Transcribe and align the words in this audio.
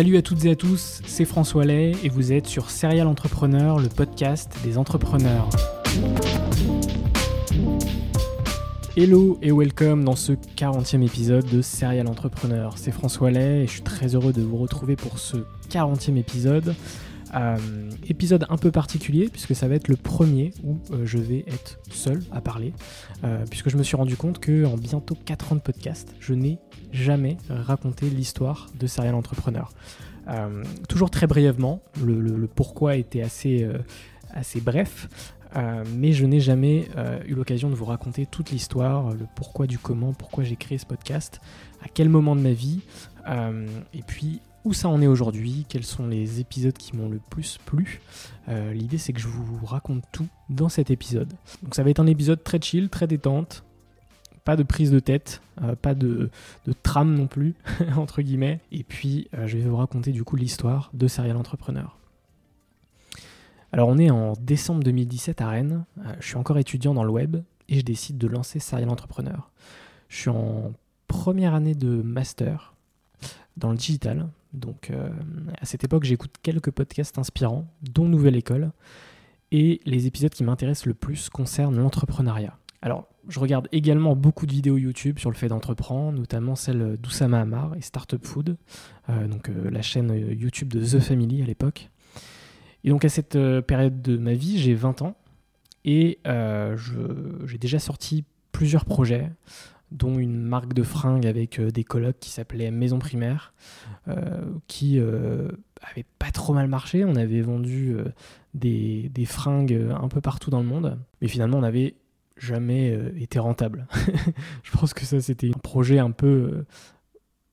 Salut 0.00 0.16
à 0.16 0.22
toutes 0.22 0.46
et 0.46 0.50
à 0.52 0.56
tous, 0.56 1.02
c'est 1.04 1.26
François 1.26 1.66
Lay 1.66 1.92
et 2.02 2.08
vous 2.08 2.32
êtes 2.32 2.46
sur 2.46 2.70
Serial 2.70 3.06
Entrepreneur, 3.06 3.78
le 3.78 3.90
podcast 3.90 4.50
des 4.64 4.78
entrepreneurs. 4.78 5.50
Hello 8.96 9.38
et 9.42 9.52
welcome 9.52 10.02
dans 10.02 10.16
ce 10.16 10.32
40e 10.56 11.04
épisode 11.04 11.44
de 11.44 11.60
Serial 11.60 12.08
Entrepreneur. 12.08 12.78
C'est 12.78 12.92
François 12.92 13.30
Lay 13.30 13.64
et 13.64 13.66
je 13.66 13.72
suis 13.72 13.82
très 13.82 14.14
heureux 14.14 14.32
de 14.32 14.40
vous 14.40 14.56
retrouver 14.56 14.96
pour 14.96 15.18
ce 15.18 15.36
40e 15.68 16.16
épisode. 16.16 16.74
Euh, 17.34 17.90
épisode 18.08 18.44
un 18.48 18.56
peu 18.56 18.72
particulier 18.72 19.28
puisque 19.28 19.54
ça 19.54 19.68
va 19.68 19.76
être 19.76 19.86
le 19.86 19.94
premier 19.94 20.52
où 20.64 20.78
euh, 20.90 21.06
je 21.06 21.18
vais 21.18 21.44
être 21.46 21.78
seul 21.88 22.20
à 22.32 22.40
parler 22.40 22.72
euh, 23.22 23.44
puisque 23.48 23.70
je 23.70 23.76
me 23.76 23.84
suis 23.84 23.94
rendu 23.94 24.16
compte 24.16 24.40
que 24.40 24.64
en 24.64 24.76
bientôt 24.76 25.16
4 25.26 25.52
ans 25.52 25.54
de 25.54 25.60
podcast 25.60 26.12
je 26.18 26.34
n'ai 26.34 26.58
jamais 26.90 27.36
raconté 27.48 28.10
l'histoire 28.10 28.68
de 28.80 28.86
Serial 28.88 29.14
Entrepreneur. 29.14 29.72
toujours 30.88 31.10
très 31.10 31.28
brièvement, 31.28 31.82
le, 32.04 32.48
pourquoi 32.48 32.96
était 32.96 33.22
assez, 33.22 33.68
assez 34.30 34.60
bref, 34.60 35.08
mais 35.94 36.12
je 36.12 36.26
n'ai 36.26 36.40
jamais 36.40 36.88
eu 37.28 37.34
l'occasion 37.34 37.70
de 37.70 37.76
vous 37.76 37.84
raconter 37.84 38.26
toute 38.26 38.50
l'histoire, 38.50 39.12
le 39.12 39.26
pourquoi 39.36 39.68
du 39.68 39.78
comment, 39.78 40.12
pourquoi 40.12 40.42
j'ai 40.42 40.56
créé 40.56 40.78
ce 40.78 40.86
podcast, 40.86 41.40
à 41.80 41.86
quel 41.92 42.08
moment 42.08 42.34
de 42.34 42.40
ma 42.40 42.52
vie, 42.52 42.80
et 43.94 44.02
puis 44.04 44.40
où 44.64 44.72
ça 44.72 44.88
en 44.88 45.00
est 45.00 45.06
aujourd'hui, 45.06 45.64
quels 45.68 45.84
sont 45.84 46.06
les 46.06 46.40
épisodes 46.40 46.76
qui 46.76 46.96
m'ont 46.96 47.08
le 47.08 47.20
plus 47.30 47.58
plu. 47.64 48.00
Euh, 48.48 48.72
l'idée 48.72 48.98
c'est 48.98 49.12
que 49.12 49.20
je 49.20 49.28
vous 49.28 49.64
raconte 49.64 50.04
tout 50.12 50.28
dans 50.48 50.68
cet 50.68 50.90
épisode. 50.90 51.32
Donc 51.62 51.74
ça 51.74 51.82
va 51.82 51.90
être 51.90 52.00
un 52.00 52.06
épisode 52.06 52.42
très 52.42 52.60
chill, 52.60 52.88
très 52.88 53.06
détente, 53.06 53.64
pas 54.44 54.56
de 54.56 54.62
prise 54.62 54.90
de 54.90 54.98
tête, 54.98 55.40
euh, 55.62 55.74
pas 55.74 55.94
de, 55.94 56.30
trame 56.82 57.14
non 57.14 57.26
plus, 57.26 57.54
entre 57.96 58.22
guillemets. 58.22 58.60
Et 58.72 58.82
puis 58.82 59.28
euh, 59.34 59.46
je 59.46 59.56
vais 59.56 59.68
vous 59.68 59.76
raconter 59.76 60.12
du 60.12 60.24
coup 60.24 60.36
l'histoire 60.36 60.90
de 60.92 61.08
Serial 61.08 61.36
Entrepreneur. 61.36 61.96
Alors 63.72 63.88
on 63.88 63.98
est 63.98 64.10
en 64.10 64.32
décembre 64.40 64.82
2017 64.82 65.40
à 65.40 65.48
Rennes, 65.48 65.84
je 66.18 66.26
suis 66.26 66.36
encore 66.36 66.58
étudiant 66.58 66.92
dans 66.92 67.04
le 67.04 67.10
web 67.10 67.36
et 67.68 67.78
je 67.78 67.84
décide 67.84 68.18
de 68.18 68.26
lancer 68.26 68.58
Serial 68.58 68.90
Entrepreneur. 68.90 69.50
Je 70.08 70.16
suis 70.16 70.30
en 70.30 70.72
première 71.06 71.54
année 71.54 71.76
de 71.76 72.02
master 72.02 72.74
dans 73.56 73.70
le 73.70 73.76
digital, 73.76 74.28
donc 74.52 74.90
euh, 74.90 75.10
à 75.60 75.64
cette 75.64 75.84
époque, 75.84 76.04
j'écoute 76.04 76.34
quelques 76.42 76.70
podcasts 76.70 77.18
inspirants, 77.18 77.66
dont 77.82 78.06
Nouvelle 78.06 78.36
École, 78.36 78.72
et 79.52 79.80
les 79.84 80.06
épisodes 80.06 80.32
qui 80.32 80.44
m'intéressent 80.44 80.86
le 80.86 80.94
plus 80.94 81.28
concernent 81.28 81.76
l'entrepreneuriat. 81.76 82.56
Alors, 82.82 83.08
je 83.28 83.38
regarde 83.38 83.68
également 83.72 84.16
beaucoup 84.16 84.46
de 84.46 84.52
vidéos 84.52 84.78
YouTube 84.78 85.18
sur 85.18 85.30
le 85.30 85.36
fait 85.36 85.48
d'entreprendre, 85.48 86.18
notamment 86.18 86.56
celle 86.56 86.96
d'Oussama 86.96 87.40
Amar 87.40 87.74
et 87.76 87.82
Startup 87.82 88.24
Food, 88.24 88.56
euh, 89.08 89.28
donc 89.28 89.48
euh, 89.48 89.70
la 89.70 89.82
chaîne 89.82 90.14
YouTube 90.30 90.68
de 90.68 90.80
The 90.84 91.00
Family 91.00 91.42
à 91.42 91.46
l'époque. 91.46 91.90
Et 92.82 92.90
donc 92.90 93.04
à 93.04 93.10
cette 93.10 93.38
période 93.66 94.00
de 94.00 94.16
ma 94.16 94.32
vie, 94.32 94.58
j'ai 94.58 94.72
20 94.72 95.02
ans 95.02 95.14
et 95.84 96.18
j'ai 96.24 97.58
déjà 97.58 97.78
sorti 97.78 98.24
plusieurs 98.52 98.86
projets 98.86 99.30
dont 99.90 100.18
une 100.18 100.40
marque 100.40 100.72
de 100.72 100.82
fringues 100.82 101.26
avec 101.26 101.58
euh, 101.58 101.70
des 101.70 101.84
colocs 101.84 102.18
qui 102.20 102.30
s'appelait 102.30 102.70
Maison 102.70 102.98
Primaire, 102.98 103.52
euh, 104.08 104.42
qui 104.66 104.98
euh, 104.98 105.48
avait 105.82 106.06
pas 106.18 106.30
trop 106.30 106.54
mal 106.54 106.68
marché. 106.68 107.04
On 107.04 107.16
avait 107.16 107.40
vendu 107.40 107.96
des, 108.54 109.10
fringues 109.26 109.88
un 109.90 110.08
peu 110.08 110.20
partout 110.20 110.50
dans 110.50 110.60
le 110.60 110.66
monde, 110.66 110.98
mais 111.20 111.28
finalement 111.28 111.58
on 111.58 111.62
n'avait 111.62 111.94
jamais 112.36 112.96
été 113.18 113.38
rentable. 113.38 113.86
Je 114.62 114.70
pense 114.72 114.94
que 114.94 115.04
ça 115.04 115.20
c'était 115.20 115.48
un 115.48 115.58
projet 115.58 115.98
un 115.98 116.10
peu 116.10 116.64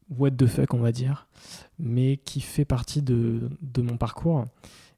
what 0.09 0.31
the 0.31 0.47
fuck 0.47 0.73
on 0.73 0.79
va 0.79 0.91
dire, 0.91 1.27
mais 1.79 2.17
qui 2.17 2.41
fait 2.41 2.65
partie 2.65 3.01
de, 3.01 3.49
mon 3.77 3.97
parcours 3.97 4.45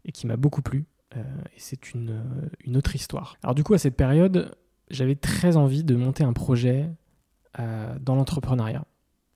et 0.06 0.12
qui 0.12 0.28
m'a 0.28 0.38
beaucoup 0.38 0.62
plu. 0.62 0.86
et 1.16 1.58
c'est 1.58 1.94
une, 1.94 2.22
une 2.66 2.78
autre 2.78 2.96
histoire. 2.96 3.36
Alors 3.44 3.56
du 3.56 3.64
coup 3.64 3.74
à 3.74 3.80
cette 3.80 3.96
période, 3.96 4.56
j'avais 4.90 5.16
très 5.16 5.58
envie 5.58 5.84
de 5.84 5.96
monter 5.96 6.24
un 6.24 6.34
projet 6.34 6.90
euh, 7.58 7.98
dans 8.00 8.16
l'entrepreneuriat. 8.16 8.86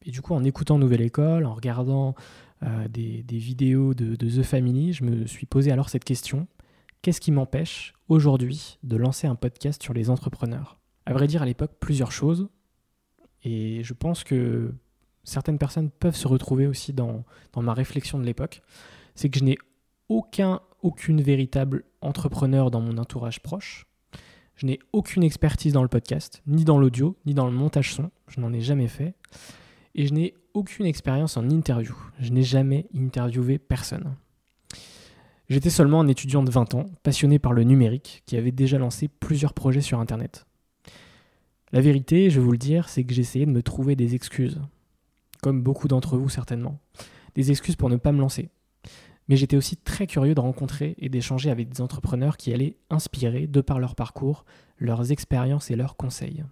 Et 0.06 0.12
du 0.12 0.22
coup, 0.22 0.34
en 0.34 0.44
écoutant 0.44 0.78
Nouvelle 0.78 1.01
École, 1.01 1.46
en 1.46 1.53
regardant 1.53 2.13
euh, 2.62 2.88
des, 2.88 3.24
vidéos 3.31 3.94
de, 3.94 4.16
The 4.16 4.44
Family, 4.44 4.94
je 4.94 5.03
me 5.03 5.25
suis 5.25 5.46
posé 5.46 5.72
alors 5.72 5.90
cette 5.90 6.03
question 6.03 6.47
qu'est-ce 7.01 7.19
qui 7.19 7.31
m'empêche 7.31 7.94
aujourd'hui 8.07 8.79
de 8.84 8.96
lancer 8.96 9.28
un 9.28 9.35
podcast 9.35 9.84
sur 9.84 9.94
les 9.94 10.09
entrepreneurs? 10.09 10.79
À 11.06 11.13
vrai 11.13 11.28
dire, 11.28 11.41
à 11.41 11.46
l'époque, 11.46 11.74
plusieurs 11.79 12.12
choses. 12.12 12.50
Et 13.44 13.84
je 13.84 13.94
pense 13.94 14.24
que 14.24 14.74
certaines 15.24 15.57
personnes 15.57 15.90
peuvent 15.90 16.16
se 16.16 16.28
retrouver 16.28 16.66
aussi 16.66 16.94
dans, 16.94 17.25
dans 17.51 17.62
ma 17.62 17.74
réflexion 17.74 18.19
de 18.19 18.24
l'époque. 18.24 18.62
C'est 19.16 19.30
que 19.30 19.38
je 19.38 19.44
n'ai 19.44 19.57
aucun, 20.07 20.62
aucune 20.81 21.22
véritable 21.22 21.84
entrepreneur 22.01 22.72
dans 22.72 22.81
mon 22.81 22.97
entourage 22.97 23.41
proche. 23.41 23.85
Je 24.55 24.65
n'ai 24.65 24.79
aucune 24.91 25.23
expertise 25.23 25.73
dans 25.73 25.81
le 25.81 25.89
podcast, 25.89 26.41
ni 26.45 26.63
dans 26.63 26.77
l'audio, 26.77 27.17
ni 27.25 27.33
dans 27.33 27.45
le 27.45 27.51
montage 27.51 27.93
son. 27.93 28.11
Je 28.27 28.39
n'en 28.39 28.53
ai 28.53 28.61
jamais 28.61 28.87
fait. 28.87 29.15
Et 29.95 30.05
je 30.05 30.13
n'ai 30.13 30.35
aucune 30.53 30.85
expérience 30.85 31.37
en 31.37 31.49
interview. 31.49 31.95
Je 32.19 32.31
n'ai 32.31 32.43
jamais 32.43 32.87
interviewé 32.95 33.57
personne. 33.57 34.15
J'étais 35.49 35.69
seulement 35.69 36.01
un 36.01 36.07
étudiant 36.07 36.44
de 36.44 36.51
20 36.51 36.75
ans, 36.75 36.85
passionné 37.03 37.39
par 37.39 37.53
le 37.53 37.63
numérique, 37.63 38.23
qui 38.25 38.38
avait 38.38 38.51
déjà 38.51 38.77
lancé 38.77 39.07
plusieurs 39.07 39.53
projets 39.53 39.81
sur 39.81 40.00
Internet. 40.00 40.45
La 41.71 41.81
vérité, 41.81 42.29
je 42.29 42.39
vais 42.39 42.45
vous 42.45 42.51
le 42.51 42.57
dire, 42.57 42.88
c'est 42.89 43.03
que 43.03 43.13
j'essayais 43.13 43.45
de 43.45 43.51
me 43.51 43.63
trouver 43.63 43.95
des 43.95 44.15
excuses. 44.15 44.61
Comme 45.41 45.61
beaucoup 45.61 45.88
d'entre 45.88 46.17
vous 46.17 46.29
certainement. 46.29 46.79
Des 47.35 47.51
excuses 47.51 47.75
pour 47.75 47.89
ne 47.89 47.97
pas 47.97 48.11
me 48.11 48.19
lancer 48.19 48.49
mais 49.27 49.35
j'étais 49.35 49.57
aussi 49.57 49.77
très 49.77 50.07
curieux 50.07 50.35
de 50.35 50.39
rencontrer 50.39 50.95
et 50.97 51.09
d'échanger 51.09 51.49
avec 51.49 51.69
des 51.69 51.81
entrepreneurs 51.81 52.37
qui 52.37 52.53
allaient 52.53 52.75
inspirer, 52.89 53.47
de 53.47 53.61
par 53.61 53.79
leur 53.79 53.95
parcours, 53.95 54.45
leurs 54.77 55.11
expériences 55.11 55.71
et 55.71 55.75
leurs 55.75 55.95
conseils. 55.95 56.43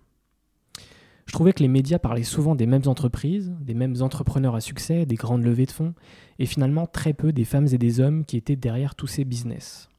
Je 1.25 1.33
trouvais 1.33 1.53
que 1.53 1.63
les 1.63 1.69
médias 1.69 1.99
parlaient 1.99 2.23
souvent 2.23 2.55
des 2.55 2.65
mêmes 2.65 2.87
entreprises, 2.87 3.53
des 3.61 3.73
mêmes 3.73 3.95
entrepreneurs 4.01 4.55
à 4.55 4.61
succès, 4.61 5.05
des 5.05 5.15
grandes 5.15 5.43
levées 5.43 5.65
de 5.65 5.71
fonds, 5.71 5.93
et 6.39 6.45
finalement 6.45 6.87
très 6.87 7.13
peu 7.13 7.31
des 7.31 7.45
femmes 7.45 7.67
et 7.71 7.77
des 7.77 7.99
hommes 7.99 8.25
qui 8.25 8.37
étaient 8.37 8.55
derrière 8.55 8.95
tous 8.95 9.07
ces 9.07 9.23
business. 9.23 9.89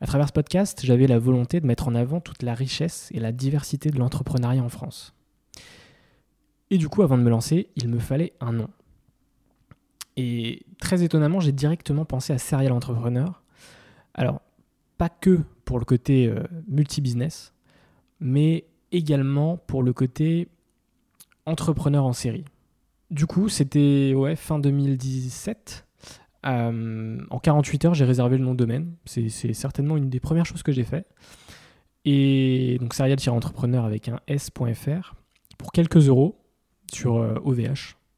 À 0.00 0.06
travers 0.06 0.28
ce 0.28 0.32
podcast, 0.32 0.80
j'avais 0.84 1.06
la 1.06 1.18
volonté 1.18 1.60
de 1.60 1.66
mettre 1.66 1.88
en 1.88 1.94
avant 1.94 2.20
toute 2.20 2.42
la 2.42 2.54
richesse 2.54 3.10
et 3.12 3.20
la 3.20 3.32
diversité 3.32 3.90
de 3.90 3.98
l'entrepreneuriat 3.98 4.62
en 4.62 4.68
France. 4.68 5.14
Et 6.70 6.78
du 6.78 6.88
coup, 6.88 7.02
avant 7.02 7.18
de 7.18 7.22
me 7.22 7.30
lancer, 7.30 7.68
il 7.76 7.88
me 7.88 7.98
fallait 7.98 8.32
un 8.40 8.52
nom. 8.52 8.68
Et 10.16 10.64
très 10.78 11.02
étonnamment, 11.02 11.40
j'ai 11.40 11.52
directement 11.52 12.04
pensé 12.04 12.32
à 12.32 12.38
Serial 12.38 12.72
Entrepreneur. 12.72 13.42
Alors, 14.14 14.40
pas 14.96 15.08
que 15.08 15.40
pour 15.64 15.78
le 15.78 15.84
côté 15.84 16.32
multi-business, 16.68 17.52
mais 18.20 18.64
également 18.92 19.56
pour 19.56 19.82
le 19.82 19.92
côté 19.92 20.48
entrepreneur 21.46 22.04
en 22.04 22.12
série. 22.12 22.44
Du 23.10 23.26
coup, 23.26 23.48
c'était 23.48 24.12
ouais, 24.14 24.36
fin 24.36 24.58
2017. 24.58 25.86
en 26.44 27.38
48 27.42 27.84
heures, 27.84 27.94
j'ai 27.94 28.04
réservé 28.04 28.38
le 28.38 28.44
nom 28.44 28.52
de 28.52 28.58
domaine. 28.58 28.94
C'est 29.04 29.28
certainement 29.52 29.96
une 29.96 30.10
des 30.10 30.20
premières 30.20 30.46
choses 30.46 30.62
que 30.62 30.72
j'ai 30.72 30.84
fait. 30.84 31.06
Et 32.04 32.76
donc 32.80 32.94
serial-entrepreneur 32.94 33.84
avec 33.84 34.08
un 34.08 34.20
s.fr 34.26 35.14
pour 35.56 35.72
quelques 35.72 36.08
euros 36.08 36.38
sur 36.92 37.14
OVH, 37.14 37.60
euh, 37.60 37.74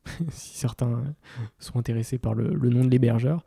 si 0.30 0.58
certains 0.58 1.14
sont 1.58 1.78
intéressés 1.78 2.18
par 2.18 2.34
le, 2.34 2.50
nom 2.68 2.84
de 2.84 2.90
l'hébergeur. 2.90 3.44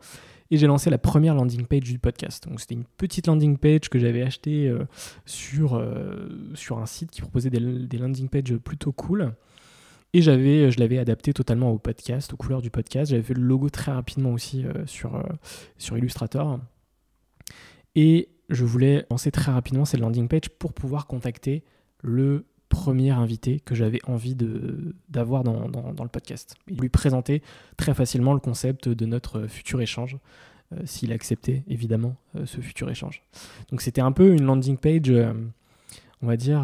Et 0.51 0.57
j'ai 0.57 0.65
lancé 0.65 0.89
la 0.89 0.97
première 0.97 1.35
landing 1.35 1.65
page 1.65 1.81
du 1.81 1.99
podcast. 1.99 2.47
Donc 2.47 2.59
c'était 2.59 2.73
une 2.73 2.85
petite 2.85 3.27
landing 3.27 3.57
page 3.57 3.89
que 3.89 3.99
j'avais 3.99 4.23
achetée 4.23 4.67
euh, 4.67 4.85
sur, 5.25 5.75
euh, 5.75 6.27
sur 6.55 6.79
un 6.79 6.87
site 6.87 7.11
qui 7.11 7.21
proposait 7.21 7.51
des, 7.51 7.97
landing 7.97 8.29
pages 8.29 8.55
plutôt 8.57 8.91
cool. 8.91 9.33
Et 10.13 10.23
j'avais, 10.23 10.71
je 10.71 10.79
l'avais 10.79 10.97
adapté 10.97 11.33
totalement 11.33 11.71
au 11.71 11.77
podcast, 11.77 12.33
aux 12.33 12.37
couleurs 12.37 12.63
du 12.63 12.71
podcast. 12.71 13.11
J'avais 13.11 13.21
fait 13.21 13.35
le 13.35 13.43
logo 13.43 13.69
très 13.69 13.91
rapidement 13.91 14.31
aussi 14.31 14.65
sur, 14.87 15.23
sur 15.77 15.99
Illustrator. 15.99 16.59
Et 17.93 18.29
je 18.49 18.65
voulais 18.65 19.05
lancer 19.11 19.31
très 19.31 19.51
rapidement 19.51 19.85
cette 19.85 19.99
landing 19.99 20.27
page 20.27 20.49
pour 20.57 20.73
pouvoir 20.73 21.05
contacter 21.05 21.63
le 22.01 22.45
premier 22.69 23.09
invité 23.09 23.59
que 23.59 23.75
j'avais 23.75 23.99
envie 24.05 24.35
d'avoir 25.09 25.43
dans, 25.43 25.67
dans, 25.67 26.03
le 26.03 26.09
podcast. 26.09 26.55
Et 26.69 26.75
lui 26.75 26.89
présenter 26.89 27.41
très 27.75 27.93
facilement 27.93 28.33
le 28.33 28.39
concept 28.39 28.87
de 28.87 29.05
notre 29.05 29.47
futur 29.47 29.81
échange, 29.81 30.17
euh, 30.73 30.81
s'il 30.85 31.11
acceptait 31.11 31.63
évidemment 31.67 32.15
euh, 32.35 32.45
ce 32.45 32.61
futur 32.61 32.89
échange. 32.91 33.23
Donc 33.71 33.81
c'était 33.81 34.01
un 34.01 34.11
peu 34.11 34.33
une 34.33 34.43
landing 34.43 34.77
page, 34.77 35.09
euh, 35.09 35.33
on 36.21 36.27
va 36.27 36.37
dire, 36.37 36.63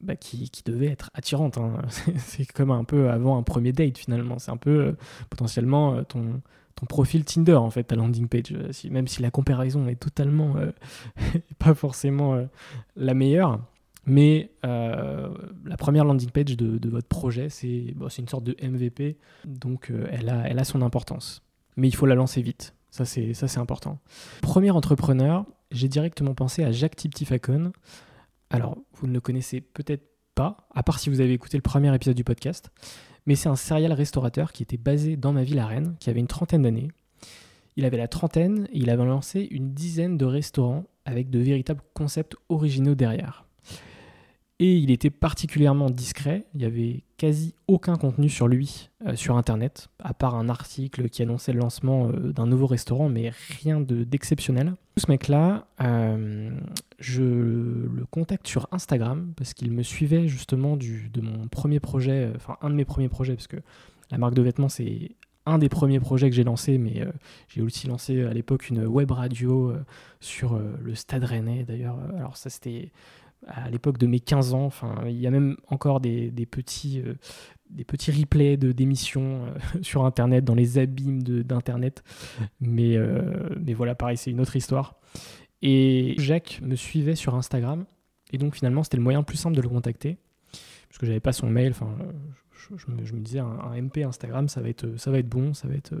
bah, 0.00 0.16
qui, 0.16 0.48
qui, 0.48 0.62
devait 0.62 0.86
être 0.86 1.10
attirante. 1.12 1.58
Hein. 1.58 1.82
C'est 2.16 2.50
comme 2.50 2.70
un 2.70 2.84
peu 2.84 3.10
avant 3.10 3.36
un 3.36 3.42
premier 3.42 3.72
date 3.72 3.98
finalement. 3.98 4.38
C'est 4.38 4.50
un 4.50 4.56
peu 4.56 4.96
potentiellement 5.28 6.02
ton, 6.04 6.40
ton 6.74 6.86
profil 6.86 7.24
Tinder 7.24 7.54
en 7.54 7.70
fait, 7.70 7.84
ta 7.84 7.96
landing 7.96 8.28
page. 8.28 8.54
même 8.90 9.08
si 9.08 9.20
la 9.20 9.30
comparaison 9.30 9.86
est 9.88 9.96
totalement 9.96 10.54
pas 11.58 11.74
forcément 11.74 12.48
la 12.96 13.14
meilleure. 13.14 13.60
Mais 14.04 14.50
euh, 14.64 15.32
la 15.64 15.76
première 15.76 16.04
landing 16.04 16.30
page 16.30 16.56
de, 16.56 16.88
votre 16.88 17.06
projet, 17.06 17.48
c'est 17.48 17.94
une 18.18 18.28
sorte 18.28 18.44
de 18.44 18.56
MVP, 18.62 19.18
donc 19.44 19.90
euh, 19.90 20.06
elle, 20.10 20.28
a, 20.28 20.64
son 20.64 20.82
importance. 20.82 21.42
Mais 21.76 21.88
il 21.88 21.94
faut 21.94 22.06
la 22.06 22.14
lancer 22.14 22.42
vite, 22.42 22.74
ça 22.90 23.04
c'est 23.04 23.58
important. 23.58 24.00
Premier 24.40 24.70
entrepreneur, 24.70 25.46
j'ai 25.70 25.88
directement 25.88 26.34
pensé 26.34 26.64
à 26.64 26.72
Jacques 26.72 26.96
Tiptifacon. 26.96 27.72
Alors, 28.50 28.76
vous 28.94 29.06
ne 29.06 29.12
le 29.12 29.20
connaissez 29.20 29.60
peut-être 29.60 30.04
pas, 30.34 30.68
à 30.74 30.82
part 30.82 30.98
si 30.98 31.08
vous 31.08 31.20
avez 31.20 31.32
écouté 31.32 31.56
le 31.56 31.62
premier 31.62 31.94
épisode 31.94 32.16
du 32.16 32.24
podcast, 32.24 32.70
mais 33.26 33.36
c'est 33.36 33.48
un 33.48 33.56
serial 33.56 33.92
restaurateur 33.92 34.52
qui 34.52 34.64
était 34.64 34.76
basé 34.76 35.16
dans 35.16 35.32
ma 35.32 35.44
ville 35.44 35.60
à 35.60 35.66
Rennes, 35.66 35.94
qui 36.00 36.10
avait 36.10 36.20
une 36.20 36.26
trentaine 36.26 36.62
d'années. 36.62 36.88
Il 37.76 37.84
avait 37.84 37.96
la 37.96 38.08
trentaine 38.08 38.66
et 38.72 38.78
il 38.78 38.90
avait 38.90 39.04
lancé 39.04 39.46
une 39.50 39.72
dizaine 39.72 40.18
de 40.18 40.24
restaurants 40.24 40.84
avec 41.04 41.30
de 41.30 41.38
véritables 41.38 41.80
concepts 41.94 42.36
originaux 42.48 42.94
derrière. 42.94 43.46
Et 44.62 44.76
il 44.76 44.92
était 44.92 45.10
particulièrement 45.10 45.90
discret, 45.90 46.44
il 46.54 46.58
n'y 46.58 46.64
avait 46.64 47.02
quasi 47.16 47.56
aucun 47.66 47.96
contenu 47.96 48.28
sur 48.28 48.46
lui 48.46 48.90
euh, 49.04 49.16
sur 49.16 49.36
Internet, 49.36 49.88
à 49.98 50.14
part 50.14 50.36
un 50.36 50.48
article 50.48 51.08
qui 51.08 51.20
annonçait 51.20 51.52
le 51.52 51.58
lancement 51.58 52.10
euh, 52.10 52.32
d'un 52.32 52.46
nouveau 52.46 52.68
restaurant, 52.68 53.08
mais 53.08 53.32
rien 53.60 53.80
d'exceptionnel. 53.80 54.74
ce 54.98 55.10
mec-là, 55.10 55.66
euh, 55.80 56.56
je 57.00 57.24
le 57.24 58.06
contacte 58.12 58.46
sur 58.46 58.68
Instagram, 58.70 59.32
parce 59.36 59.52
qu'il 59.52 59.72
me 59.72 59.82
suivait 59.82 60.28
justement 60.28 60.76
du, 60.76 61.10
de 61.12 61.22
mon 61.22 61.48
premier 61.48 61.80
projet, 61.80 62.30
enfin 62.36 62.56
un 62.62 62.70
de 62.70 62.76
mes 62.76 62.84
premiers 62.84 63.08
projets, 63.08 63.34
parce 63.34 63.48
que 63.48 63.58
la 64.12 64.18
marque 64.18 64.34
de 64.34 64.42
vêtements, 64.42 64.68
c'est 64.68 65.10
un 65.44 65.58
des 65.58 65.68
premiers 65.68 65.98
projets 65.98 66.30
que 66.30 66.36
j'ai 66.36 66.44
lancé, 66.44 66.78
mais 66.78 67.04
j'ai 67.48 67.62
aussi 67.62 67.88
lancé 67.88 68.22
à 68.22 68.32
l'époque 68.32 68.68
une 68.68 68.86
web 68.86 69.10
radio 69.10 69.74
sur 70.20 70.56
le 70.56 70.94
Stade 70.94 71.24
Rennais 71.24 71.64
d'ailleurs. 71.64 71.98
Alors 72.16 72.36
ça 72.36 72.48
c'était 72.48 72.92
à 73.46 73.70
l'époque 73.70 73.98
de 73.98 74.06
mes 74.06 74.20
15 74.20 74.54
ans. 74.54 74.64
Enfin, 74.64 75.02
il 75.06 75.20
y 75.20 75.26
a 75.26 75.30
même 75.30 75.56
encore 75.68 76.00
des, 76.00 76.30
petits, 76.50 77.00
euh, 77.00 77.14
des 77.70 77.84
petits 77.84 78.10
replays 78.10 78.56
de, 78.56 78.72
d'émissions 78.72 79.46
euh, 79.46 79.54
sur 79.82 80.04
Internet, 80.04 80.44
dans 80.44 80.54
les 80.54 80.78
abîmes 80.78 81.22
d'Internet. 81.22 82.02
Mais, 82.60 82.96
euh, 82.96 83.48
mais 83.60 83.74
voilà, 83.74 83.94
pareil, 83.94 84.16
c'est 84.16 84.30
une 84.30 84.40
autre 84.40 84.56
histoire. 84.56 84.96
Et 85.62 86.14
Jacques 86.18 86.60
me 86.62 86.76
suivait 86.76 87.16
sur 87.16 87.34
Instagram. 87.34 87.84
Et 88.32 88.38
donc 88.38 88.56
finalement, 88.56 88.82
c'était 88.82 88.96
le 88.96 89.02
moyen 89.02 89.22
plus 89.22 89.36
simple 89.36 89.56
de 89.56 89.62
le 89.62 89.68
contacter. 89.68 90.16
Parce 90.88 90.98
que 90.98 91.06
j'avais 91.06 91.20
pas 91.20 91.32
son 91.32 91.48
mail. 91.48 91.70
Enfin, 91.70 91.96
je, 92.76 92.90
me, 92.90 93.20
disais, 93.20 93.40
un, 93.40 93.80
MP 93.80 93.98
Instagram, 93.98 94.48
ça 94.48 94.60
va, 94.60 94.68
être, 94.68 94.96
ça 94.98 95.10
va 95.10 95.18
être 95.18 95.28
bon, 95.28 95.52
ça 95.52 95.68
va 95.68 95.74
être 95.74 95.94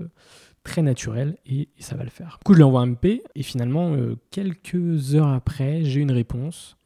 très 0.64 0.82
naturel 0.82 1.36
et, 1.46 1.68
ça 1.78 1.96
va 1.96 2.04
le 2.04 2.10
faire. 2.10 2.38
Du 2.40 2.44
coup, 2.44 2.52
je 2.52 2.58
lui 2.58 2.64
envoie 2.64 2.80
un 2.80 2.86
MP. 2.86 3.22
Et 3.34 3.42
finalement, 3.42 3.96
quelques 4.30 5.14
heures 5.14 5.28
après, 5.28 5.84
j'ai 5.84 6.00
une 6.00 6.12
réponse 6.12 6.76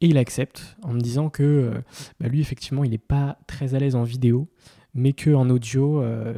et 0.00 0.06
il 0.06 0.18
accepte 0.18 0.76
en 0.82 0.92
me 0.92 1.00
disant 1.00 1.28
que 1.28 1.42
euh, 1.42 1.80
bah, 2.20 2.28
lui, 2.28 2.40
effectivement, 2.40 2.84
il 2.84 2.90
n'est 2.90 2.98
pas 2.98 3.38
très 3.46 3.74
à 3.74 3.78
l'aise 3.78 3.96
en 3.96 4.04
vidéo, 4.04 4.48
mais 4.94 5.12
qu'en 5.12 5.50
audio, 5.50 6.02
euh, 6.02 6.34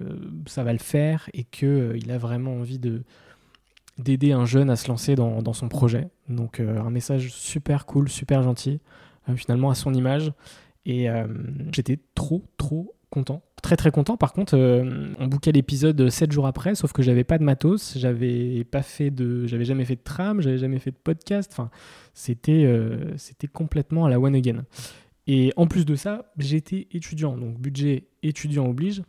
ça 0.46 0.64
va 0.64 0.72
le 0.72 0.78
faire 0.78 1.28
et 1.34 1.44
qu'il 1.44 1.68
euh, 1.68 1.98
a 2.08 2.18
vraiment 2.18 2.54
envie 2.54 2.78
de 2.78 3.02
d'aider 3.98 4.32
un 4.32 4.46
jeune 4.46 4.70
à 4.70 4.76
se 4.76 4.88
lancer 4.88 5.14
dans 5.14 5.52
son 5.52 5.68
projet. 5.68 6.08
Donc 6.30 6.58
un 6.58 6.88
message 6.88 7.34
super 7.34 7.84
cool, 7.84 8.08
super 8.08 8.42
gentil, 8.42 8.80
finalement 9.36 9.68
à 9.68 9.74
son 9.74 9.92
image. 9.92 10.32
Et 10.86 11.06
j'étais 11.70 11.98
trop, 12.14 12.42
trop 12.56 12.94
content. 13.10 13.42
Très 13.62 13.76
très 13.76 13.90
content. 13.90 14.16
Par 14.16 14.32
contre, 14.32 14.56
on 15.18 15.26
bouquait 15.26 15.52
l'épisode 15.52 16.08
7 16.08 16.32
jours 16.32 16.46
après, 16.46 16.74
sauf 16.74 16.92
que 16.92 17.02
j'avais 17.02 17.24
pas 17.24 17.36
de 17.36 17.44
matos, 17.44 17.98
j'avais 17.98 18.64
pas 18.64 18.82
fait 18.82 19.10
de, 19.10 19.46
j'avais 19.46 19.64
jamais 19.64 19.84
fait 19.84 19.96
de 19.96 20.02
tram, 20.02 20.40
j'avais 20.40 20.58
jamais 20.58 20.78
fait 20.78 20.92
de 20.92 20.96
podcast. 20.96 21.50
Enfin, 21.52 21.70
c'était 22.14 22.64
euh, 22.64 23.16
c'était 23.16 23.46
complètement 23.46 24.06
à 24.06 24.10
la 24.10 24.18
one 24.18 24.34
again. 24.34 24.64
Et 25.26 25.52
en 25.56 25.66
plus 25.66 25.84
de 25.84 25.94
ça, 25.94 26.32
j'étais 26.38 26.88
étudiant, 26.92 27.36
donc 27.36 27.58
budget 27.58 28.08
étudiant 28.22 28.66
oblige. 28.66 29.02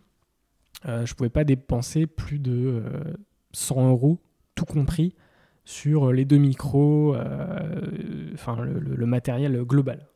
Euh, 0.87 1.05
je 1.05 1.13
pouvais 1.13 1.29
pas 1.29 1.43
dépenser 1.43 2.07
plus 2.07 2.39
de 2.39 2.83
100 3.53 3.79
euh, 3.79 3.89
euros, 3.89 4.19
tout 4.55 4.65
compris, 4.65 5.15
sur 5.63 6.11
les 6.11 6.25
deux 6.25 6.37
micros, 6.37 7.15
enfin 8.33 8.57
le, 8.61 9.05
matériel 9.05 9.61
global. 9.63 10.07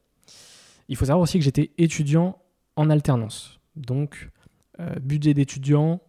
Il 0.89 0.95
faut 0.95 1.05
savoir 1.05 1.21
aussi 1.21 1.37
que 1.37 1.45
j'étais 1.45 1.71
étudiant 1.77 2.39
en 2.75 2.89
alternance. 2.89 3.59
Donc, 3.75 4.29
budget 5.01 5.33
d'étudiant 5.33 6.01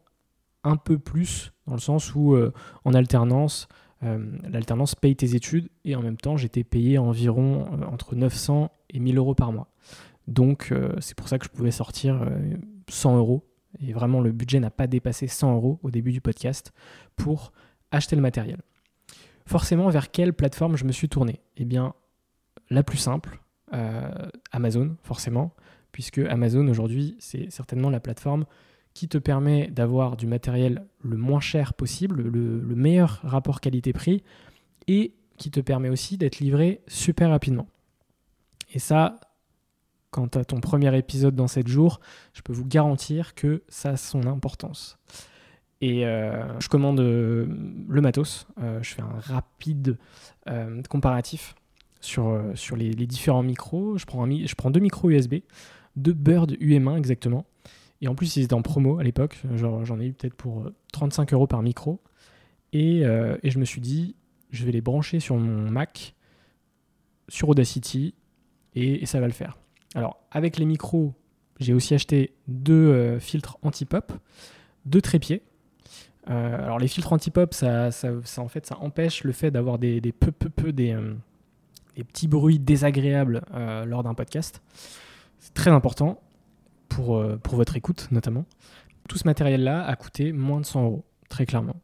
un 0.65 0.77
peu 0.77 0.99
plus, 0.99 1.53
dans 1.67 1.75
le 1.75 1.81
sens 1.81 2.15
où 2.15 2.37
en 2.85 2.95
alternance, 2.95 3.69
euh, 4.03 4.19
l'alternance 4.49 4.95
paye 4.95 5.17
tes 5.17 5.35
études 5.35 5.71
et 5.85 5.97
en 5.97 6.03
même 6.03 6.19
temps 6.19 6.37
j'étais 6.37 6.65
payé 6.65 6.99
environ 6.99 7.65
euh, 7.73 7.87
entre 7.87 8.15
900 8.15 8.71
et 8.91 9.01
1000 9.01 9.17
euros 9.17 9.35
par 9.35 9.53
mois. 9.53 9.69
Donc 10.27 10.69
euh, 10.71 10.95
c'est 11.01 11.17
pour 11.17 11.29
ça 11.29 11.39
que 11.39 11.47
je 11.47 11.51
pouvais 11.51 11.71
sortir 11.71 12.29
100 12.89 13.17
euros. 13.17 13.45
Et 13.81 13.93
vraiment 13.93 14.21
le 14.21 14.33
budget 14.33 14.61
n'a 14.61 14.71
pas 14.71 14.87
dépassé 14.87 15.27
100 15.27 15.55
euros 15.55 15.79
au 15.83 15.91
début 15.91 16.13
du 16.13 16.21
podcast 16.21 16.73
pour 17.15 17.53
acheter 17.91 18.17
le 18.17 18.23
matériel. 18.23 18.61
Forcément, 19.47 19.89
vers 19.89 20.11
quelle 20.11 20.33
plateforme 20.33 20.77
je 20.77 20.85
me 20.85 20.93
suis 20.93 21.09
tourné? 21.09 21.41
Eh 21.57 21.65
bien, 21.65 21.95
la 22.69 22.83
plus 22.83 22.97
simple, 22.97 23.41
Amazon, 24.51 24.97
forcément, 25.03 25.53
puisque 25.97 26.19
Amazon 26.19 26.69
aujourd'hui, 26.69 27.17
c'est 27.21 27.51
certainement 27.51 27.89
la 27.89 28.01
plateforme 28.01 28.45
qui 28.93 29.09
te 29.09 29.17
permet 29.17 29.69
d'avoir 29.69 30.19
du 30.19 30.27
matériel 30.27 30.85
le 31.03 31.17
moins 31.17 31.41
cher 31.41 31.73
possible, 31.73 32.21
le, 32.21 32.77
meilleur 32.77 33.23
rapport 33.23 33.63
qualité-prix, 33.63 34.23
et 34.89 35.15
qui 35.39 35.51
te 35.51 35.59
permet 35.59 35.89
aussi 35.89 36.19
d'être 36.19 36.39
livré 36.39 36.83
super 36.87 37.31
rapidement. 37.31 37.67
Et 38.75 38.79
ça, 38.79 39.19
quand 40.11 40.33
tu 40.33 40.39
as 40.39 40.45
ton 40.45 40.61
premier 40.61 40.95
épisode 40.99 41.35
dans 41.35 41.49
7 41.49 41.67
jours, 41.67 42.01
je 42.35 42.43
peux 42.43 42.53
vous 42.53 42.67
garantir 42.67 43.35
que 43.35 43.63
ça 43.71 43.93
a 43.93 43.97
son 43.97 44.27
importance. 44.27 44.99
Et 45.81 46.05
euh, 46.05 46.61
je 46.61 46.69
commande 46.69 47.01
euh, 47.01 47.47
le 47.89 48.01
matos, 48.03 48.47
euh, 48.61 48.83
je 48.83 48.93
fais 48.93 49.03
un 49.03 49.19
rapide 49.19 49.97
comparatif 50.91 51.55
sur, 52.03 52.39
sur 52.55 52.77
les, 52.77 52.91
différents 53.07 53.43
micros. 53.43 53.97
Je 53.97 54.05
prends, 54.05 54.27
je 54.31 54.55
prends 54.55 54.71
deux 54.71 54.81
micros 54.81 55.09
USB, 55.09 55.37
deux 55.97 56.13
Bird 56.13 56.53
UM1 56.53 56.97
exactement, 56.97 57.47
et 58.01 58.09
en 58.09 58.15
plus, 58.15 58.37
ils 58.37 58.45
étaient 58.45 58.55
en 58.55 58.63
promo 58.63 58.99
à 58.99 59.03
l'époque. 59.03 59.43
J'en 59.55 60.01
ai 60.01 60.07
eu 60.07 60.13
peut-être 60.13 60.35
pour 60.35 60.71
35 60.93 61.33
euh, 61.33 61.37
euros 61.37 61.47
par 61.47 61.63
micro. 61.63 62.01
Euh, 62.75 63.39
et, 63.43 63.51
je 63.51 63.59
me 63.59 63.65
suis 63.65 63.81
dit, 63.81 64.17
je 64.51 64.65
vais 64.67 64.73
les 64.73 64.83
brancher 64.83 65.19
sur 65.19 65.37
mon 65.37 65.71
Mac, 65.71 66.15
sur 67.29 67.49
Audacity, 67.49 68.15
et, 68.75 69.07
ça 69.07 69.21
va 69.21 69.27
le 69.27 69.33
faire. 69.33 69.57
Alors, 69.95 70.21
avec 70.31 70.59
les 70.59 70.67
micros, 70.67 71.15
j'ai 71.59 71.73
aussi 71.73 71.95
acheté 71.95 72.35
deux 72.49 72.75
euh, 72.75 73.19
filtres 73.19 73.57
anti-pop, 73.63 74.13
deux 74.85 75.01
trépieds. 75.01 75.43
alors 76.27 76.79
les 76.79 76.89
filtres 76.89 77.15
anti-pop, 77.15 77.55
ça, 77.55 77.89
en 78.37 78.49
fait, 78.49 78.67
ça 78.67 78.77
empêche 78.81 79.25
le 79.25 79.33
fait 79.33 79.51
d'avoir 79.51 79.79
des, 79.79 80.01
peu, 80.01 80.33
peu, 80.33 80.51
peu 80.51 80.73
des 80.73 80.95
petits 81.95 82.29
bruits 82.29 82.59
désagréables 82.59 83.41
lors 83.87 84.03
d'un 84.03 84.15
podcast. 84.15 84.61
C'est 85.47 85.55
très 85.55 85.71
important 85.71 86.21
pour, 86.89 87.23
pour 87.39 87.57
votre 87.57 87.77
écoute 87.77 88.09
notamment. 88.11 88.45
Tout 89.09 89.19
ce 89.19 89.27
matériel-là 89.27 89.85
a 89.85 89.97
coûté 89.97 90.33
moins 90.33 90.61
de 90.61 90.67
100 90.67 90.85
euros, 90.85 91.05
très 91.29 91.47
clairement. 91.47 91.77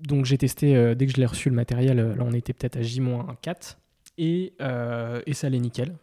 Donc 0.00 0.24
j'ai 0.24 0.38
testé, 0.38 0.94
dès 0.94 1.06
que 1.06 1.12
je 1.12 1.16
l'ai 1.16 1.26
reçu 1.26 1.48
le 1.48 1.54
matériel, 1.54 1.98
là 1.98 2.24
on 2.24 2.32
était 2.32 2.52
peut-être 2.52 2.76
à 2.76 2.82
J-4, 2.82 3.76
et, 4.18 4.54
et 5.26 5.32
ça 5.34 5.46
allait 5.46 5.58
nickel. 5.58 5.94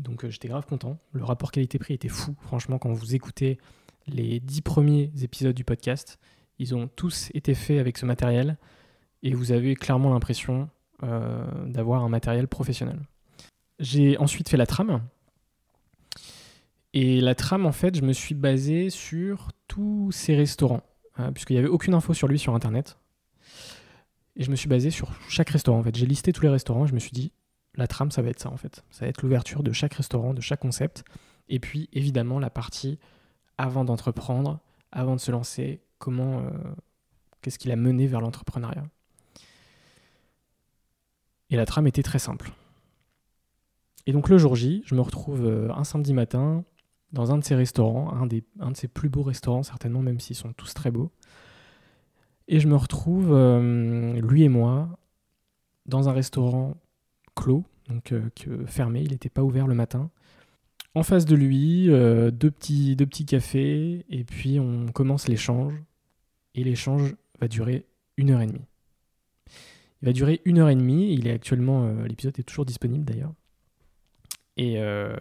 Donc 0.00 0.24
euh, 0.24 0.30
j'étais 0.30 0.48
grave 0.48 0.66
content. 0.66 0.98
Le 1.12 1.24
rapport 1.24 1.52
qualité-prix 1.52 1.94
était 1.94 2.08
fou. 2.08 2.34
Franchement, 2.40 2.78
quand 2.78 2.92
vous 2.92 3.14
écoutez 3.14 3.58
les 4.06 4.40
dix 4.40 4.62
premiers 4.62 5.10
épisodes 5.22 5.54
du 5.54 5.64
podcast, 5.64 6.18
ils 6.58 6.74
ont 6.74 6.88
tous 6.88 7.30
été 7.34 7.54
faits 7.54 7.78
avec 7.78 7.98
ce 7.98 8.06
matériel 8.06 8.56
et 9.22 9.34
vous 9.34 9.52
avez 9.52 9.74
clairement 9.74 10.12
l'impression 10.12 10.68
euh, 11.02 11.44
d'avoir 11.66 12.02
un 12.02 12.08
matériel 12.08 12.48
professionnel. 12.48 13.00
J'ai 13.78 14.18
ensuite 14.18 14.48
fait 14.48 14.56
la 14.56 14.66
trame. 14.66 15.02
Et 17.00 17.20
la 17.20 17.36
trame, 17.36 17.64
en 17.64 17.70
fait, 17.70 17.96
je 17.96 18.02
me 18.02 18.12
suis 18.12 18.34
basé 18.34 18.90
sur 18.90 19.52
tous 19.68 20.10
ces 20.10 20.34
restaurants, 20.34 20.82
hein, 21.14 21.32
puisqu'il 21.32 21.52
n'y 21.52 21.60
avait 21.60 21.68
aucune 21.68 21.94
info 21.94 22.12
sur 22.12 22.26
lui 22.26 22.40
sur 22.40 22.56
Internet. 22.56 22.98
Et 24.34 24.42
je 24.42 24.50
me 24.50 24.56
suis 24.56 24.68
basé 24.68 24.90
sur 24.90 25.12
chaque 25.28 25.50
restaurant. 25.50 25.78
En 25.78 25.84
fait, 25.84 25.94
j'ai 25.94 26.06
listé 26.06 26.32
tous 26.32 26.42
les 26.42 26.48
restaurants. 26.48 26.86
Et 26.86 26.88
je 26.88 26.94
me 26.94 26.98
suis 26.98 27.12
dit, 27.12 27.30
la 27.76 27.86
trame, 27.86 28.10
ça 28.10 28.20
va 28.20 28.30
être 28.30 28.40
ça 28.40 28.50
en 28.50 28.56
fait. 28.56 28.82
Ça 28.90 29.04
va 29.04 29.10
être 29.10 29.22
l'ouverture 29.22 29.62
de 29.62 29.70
chaque 29.70 29.94
restaurant, 29.94 30.34
de 30.34 30.40
chaque 30.40 30.58
concept. 30.58 31.04
Et 31.48 31.60
puis 31.60 31.88
évidemment 31.92 32.40
la 32.40 32.50
partie 32.50 32.98
avant 33.58 33.84
d'entreprendre, 33.84 34.58
avant 34.90 35.14
de 35.14 35.20
se 35.20 35.30
lancer, 35.30 35.80
comment, 35.98 36.40
euh, 36.40 36.50
qu'est-ce 37.42 37.60
qu'il 37.60 37.70
a 37.70 37.76
mené 37.76 38.08
vers 38.08 38.20
l'entrepreneuriat. 38.20 38.88
Et 41.50 41.56
la 41.56 41.64
trame 41.64 41.86
était 41.86 42.02
très 42.02 42.18
simple. 42.18 42.50
Et 44.06 44.12
donc 44.12 44.28
le 44.28 44.36
jour 44.36 44.56
J, 44.56 44.82
je 44.84 44.96
me 44.96 45.00
retrouve 45.00 45.46
euh, 45.46 45.70
un 45.72 45.84
samedi 45.84 46.12
matin 46.12 46.64
dans 47.12 47.32
un 47.32 47.38
de 47.38 47.44
ces 47.44 47.54
restaurants, 47.54 48.12
un, 48.12 48.26
de 48.26 48.76
ses 48.76 48.88
plus 48.88 49.08
beaux 49.08 49.22
restaurants 49.22 49.62
certainement, 49.62 50.02
même 50.02 50.20
s'ils 50.20 50.36
sont 50.36 50.52
tous 50.52 50.74
très 50.74 50.90
beaux. 50.90 51.10
Et 52.48 52.60
je 52.60 52.68
me 52.68 52.76
retrouve, 52.76 53.32
euh, 53.32 54.20
lui 54.20 54.42
et 54.42 54.48
moi, 54.48 54.98
dans 55.86 56.08
un 56.08 56.12
restaurant 56.12 56.76
clos, 57.34 57.64
donc 57.88 58.12
euh, 58.12 58.30
fermé, 58.66 59.02
il 59.02 59.10
n'était 59.10 59.28
pas 59.28 59.42
ouvert 59.42 59.66
le 59.66 59.74
matin. 59.74 60.10
En 60.94 61.02
face 61.02 61.26
de 61.26 61.36
lui, 61.36 61.90
euh, 61.90 62.30
deux, 62.30 62.50
petits, 62.50 62.96
deux 62.96 63.06
petits 63.06 63.26
cafés, 63.26 64.04
et 64.08 64.24
puis 64.24 64.58
on 64.58 64.86
commence 64.86 65.28
l'échange. 65.28 65.74
Et 66.54 66.64
l'échange 66.64 67.14
va 67.40 67.48
durer 67.48 67.86
une 68.16 68.30
heure 68.30 68.40
et 68.40 68.46
demie. 68.46 68.64
Il 70.02 70.06
va 70.06 70.12
durer 70.12 70.40
une 70.44 70.58
heure 70.58 70.70
et 70.70 70.74
demie, 70.74 71.12
il 71.12 71.26
est 71.26 71.32
actuellement, 71.32 71.92
l'épisode 72.04 72.38
est 72.38 72.44
toujours 72.44 72.64
disponible 72.64 73.04
d'ailleurs. 73.04 73.32
Et 74.58 74.80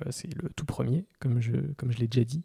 c'est 0.10 0.34
le 0.34 0.50
tout 0.50 0.66
premier, 0.66 1.06
comme 1.20 1.40
je, 1.40 1.52
l'ai 1.98 2.08
déjà 2.08 2.26
dit. 2.26 2.44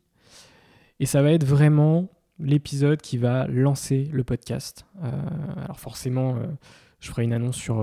Et 1.01 1.07
ça 1.07 1.23
va 1.23 1.33
être 1.33 1.45
vraiment 1.45 2.09
l'épisode 2.39 3.01
qui 3.01 3.17
va 3.17 3.47
lancer 3.47 4.09
le 4.13 4.25
podcast. 4.25 4.87
alors 5.01 5.81
forcément, 5.81 6.37
je 7.01 7.09
ferai 7.09 7.25
une 7.25 7.33
annonce 7.33 7.57
sur 7.57 7.81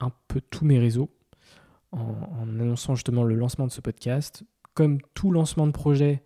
un 0.00 0.10
peu 0.28 0.40
tous 0.40 0.64
mes 0.64 0.78
réseaux 0.78 1.10
en, 1.92 2.42
annonçant 2.42 2.94
justement 2.94 3.24
le 3.24 3.34
lancement 3.34 3.66
de 3.66 3.72
ce 3.72 3.80
podcast. 3.80 4.42
Comme 4.74 5.00
tout 5.14 5.30
lancement 5.30 5.66
de 5.66 5.72
projet, 5.72 6.22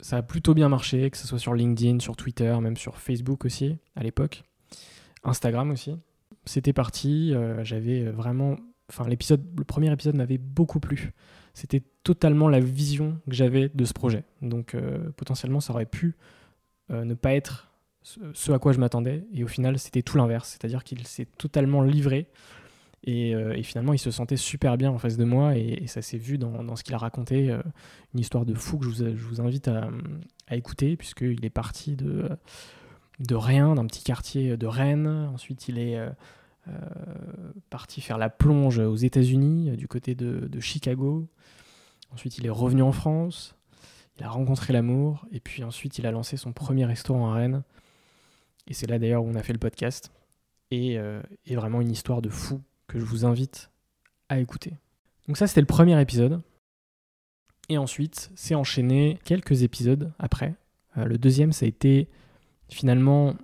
ça 0.00 0.18
a 0.18 0.22
plutôt 0.22 0.54
bien 0.54 0.68
marché, 0.68 1.10
que 1.10 1.16
ce 1.16 1.26
soit 1.26 1.38
sur 1.38 1.54
LinkedIn, 1.54 2.00
sur 2.00 2.16
Twitter, 2.16 2.56
même 2.60 2.76
sur 2.76 2.98
Facebook 2.98 3.44
aussi 3.44 3.78
à 3.96 4.02
l'époque, 4.02 4.44
Instagram 5.24 5.70
aussi. 5.70 5.96
C'était 6.44 6.72
parti, 6.72 7.32
euh, 7.34 7.64
j'avais 7.64 8.04
vraiment, 8.04 8.56
enfin 8.88 9.08
l'épisode, 9.08 9.44
le 9.56 9.64
premier 9.64 9.92
épisode 9.92 10.16
m'avait 10.16 10.38
beaucoup 10.38 10.80
plu. 10.80 11.12
C'était 11.54 11.82
totalement 12.02 12.48
la 12.48 12.60
vision 12.60 13.18
que 13.28 13.34
j'avais 13.34 13.70
de 13.72 13.84
ce 13.84 13.92
projet. 13.92 14.24
Donc 14.42 14.74
euh, 14.74 15.10
potentiellement 15.16 15.60
ça 15.60 15.72
aurait 15.72 15.86
pu 15.86 16.16
euh, 16.90 17.04
ne 17.04 17.14
pas 17.14 17.34
être 17.34 17.70
ce 18.02 18.52
à 18.52 18.58
quoi 18.58 18.72
je 18.72 18.78
m'attendais. 18.78 19.24
Et 19.32 19.44
au 19.44 19.48
final, 19.48 19.78
c'était 19.78 20.02
tout 20.02 20.18
l'inverse. 20.18 20.50
C'est-à-dire 20.50 20.84
qu'il 20.84 21.06
s'est 21.06 21.26
totalement 21.38 21.80
livré 21.80 22.28
euh, 23.08 23.52
et, 23.52 23.62
finalement, 23.62 23.92
il 23.92 23.98
se 23.98 24.10
sentait 24.10 24.36
super 24.36 24.76
bien 24.76 24.90
en 24.90 24.98
face 24.98 25.16
de 25.16 25.24
moi 25.24 25.56
et, 25.56 25.86
ça 25.86 26.02
s'est 26.02 26.18
vu 26.18 26.38
dans, 26.38 26.76
ce 26.76 26.82
qu'il 26.82 26.94
a 26.94 26.98
raconté. 26.98 27.50
Euh, 27.50 27.62
une 28.14 28.20
histoire 28.20 28.46
de 28.46 28.54
fou 28.54 28.78
que 28.78 28.86
je 28.88 29.04
vous, 29.04 29.40
invite 29.40 29.68
à, 29.68 29.88
écouter, 30.50 30.96
puisqu'il 30.96 31.44
est 31.44 31.50
parti 31.50 31.96
de, 31.96 32.28
de 33.20 33.34
rien, 33.34 33.74
d'un 33.74 33.86
petit 33.86 34.04
quartier 34.04 34.56
de 34.56 34.66
Rennes. 34.66 35.28
Ensuite, 35.32 35.68
il 35.68 35.78
est 35.78 35.98
euh, 35.98 36.10
parti 37.70 38.00
faire 38.00 38.18
la 38.18 38.30
plonge 38.30 38.78
aux 38.78 38.96
États-Unis, 38.96 39.76
du 39.76 39.88
côté 39.88 40.14
de, 40.14 40.60
Chicago. 40.60 41.28
Ensuite, 42.12 42.38
il 42.38 42.46
est 42.46 42.50
revenu 42.50 42.82
en 42.82 42.92
France. 42.92 43.56
Il 44.18 44.24
a 44.24 44.28
rencontré 44.28 44.72
l'amour. 44.72 45.26
Et 45.32 45.40
puis 45.40 45.64
ensuite, 45.64 45.98
il 45.98 46.06
a 46.06 46.10
lancé 46.10 46.36
son 46.36 46.52
premier 46.52 46.84
restaurant 46.84 47.30
à 47.30 47.34
Rennes. 47.34 47.62
Et 48.66 48.74
c'est 48.74 48.86
là 48.86 48.98
d'ailleurs 48.98 49.24
où 49.24 49.28
on 49.28 49.34
a 49.34 49.42
fait 49.42 49.52
le 49.52 49.58
podcast. 49.58 50.12
Et, 50.70 50.98
et 51.46 51.54
vraiment 51.56 51.80
une 51.80 51.90
histoire 51.90 52.22
de 52.22 52.28
fou 52.28 52.60
que 52.86 52.98
je 52.98 53.04
vous 53.04 53.24
invite 53.24 53.70
à 54.28 54.38
écouter. 54.38 54.72
Donc 55.26 55.36
ça, 55.36 55.46
c'était 55.46 55.60
le 55.60 55.66
premier 55.66 56.00
épisode. 56.00 56.40
Et 57.68 57.78
ensuite, 57.78 58.30
c'est 58.34 58.54
enchaîné 58.54 59.18
quelques 59.24 59.62
épisodes 59.62 60.12
après. 60.18 60.54
Euh, 60.98 61.04
le 61.04 61.18
deuxième, 61.18 61.52
ça 61.52 61.64
a 61.64 61.68
été 61.68 62.08
finalement 62.68 63.34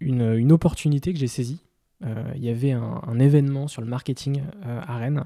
une, 0.00 0.52
opportunité 0.52 1.12
que 1.12 1.18
j'ai 1.18 1.26
saisie. 1.26 1.60
Euh, 2.04 2.32
il 2.34 2.44
y 2.44 2.48
avait 2.48 2.72
un, 2.72 3.18
événement 3.18 3.68
sur 3.68 3.80
le 3.80 3.88
marketing 3.88 4.42
euh, 4.66 4.80
à 4.86 4.98
Rennes 4.98 5.24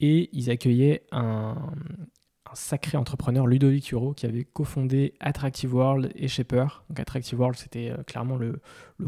et 0.00 0.30
ils 0.32 0.50
accueillaient 0.50 1.02
un, 1.12 1.56
sacré 2.54 2.98
entrepreneur, 2.98 3.46
Ludovic 3.46 3.90
Huro, 3.92 4.12
qui 4.12 4.26
avait 4.26 4.44
cofondé 4.44 5.14
Attractive 5.20 5.74
World 5.74 6.12
et 6.14 6.28
Shaper. 6.28 6.84
Donc 6.88 7.00
Attractive 7.00 7.38
World, 7.38 7.56
c'était 7.56 7.92
clairement 8.06 8.36
le, 8.36 8.60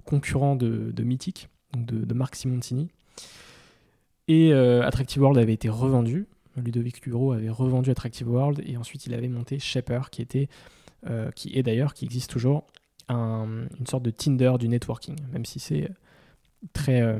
concurrent 0.04 0.56
de, 0.56 1.02
Mythic, 1.02 1.48
de, 1.76 2.14
Marc 2.14 2.36
Simontini. 2.36 2.88
Et 4.28 4.52
euh, 4.52 4.86
Attractive 4.86 5.20
World 5.20 5.38
avait 5.38 5.52
été 5.52 5.68
revendu. 5.68 6.26
Ludovic 6.56 7.04
Luro 7.04 7.32
avait 7.32 7.50
revendu 7.50 7.90
Attractive 7.90 8.30
World 8.30 8.62
et 8.64 8.76
ensuite 8.76 9.06
il 9.06 9.14
avait 9.14 9.28
monté 9.28 9.58
Shaper, 9.58 10.10
qui 10.10 10.22
était, 10.22 10.48
euh, 11.08 11.30
qui 11.32 11.56
est 11.58 11.62
d'ailleurs, 11.62 11.94
qui 11.94 12.04
existe 12.04 12.30
toujours, 12.30 12.66
une 13.10 13.86
sorte 13.86 14.02
de 14.02 14.10
Tinder 14.10 14.52
du 14.58 14.68
networking, 14.68 15.16
même 15.30 15.44
si 15.44 15.60
c'est 15.60 15.90
très, 16.72 17.02
euh, 17.02 17.18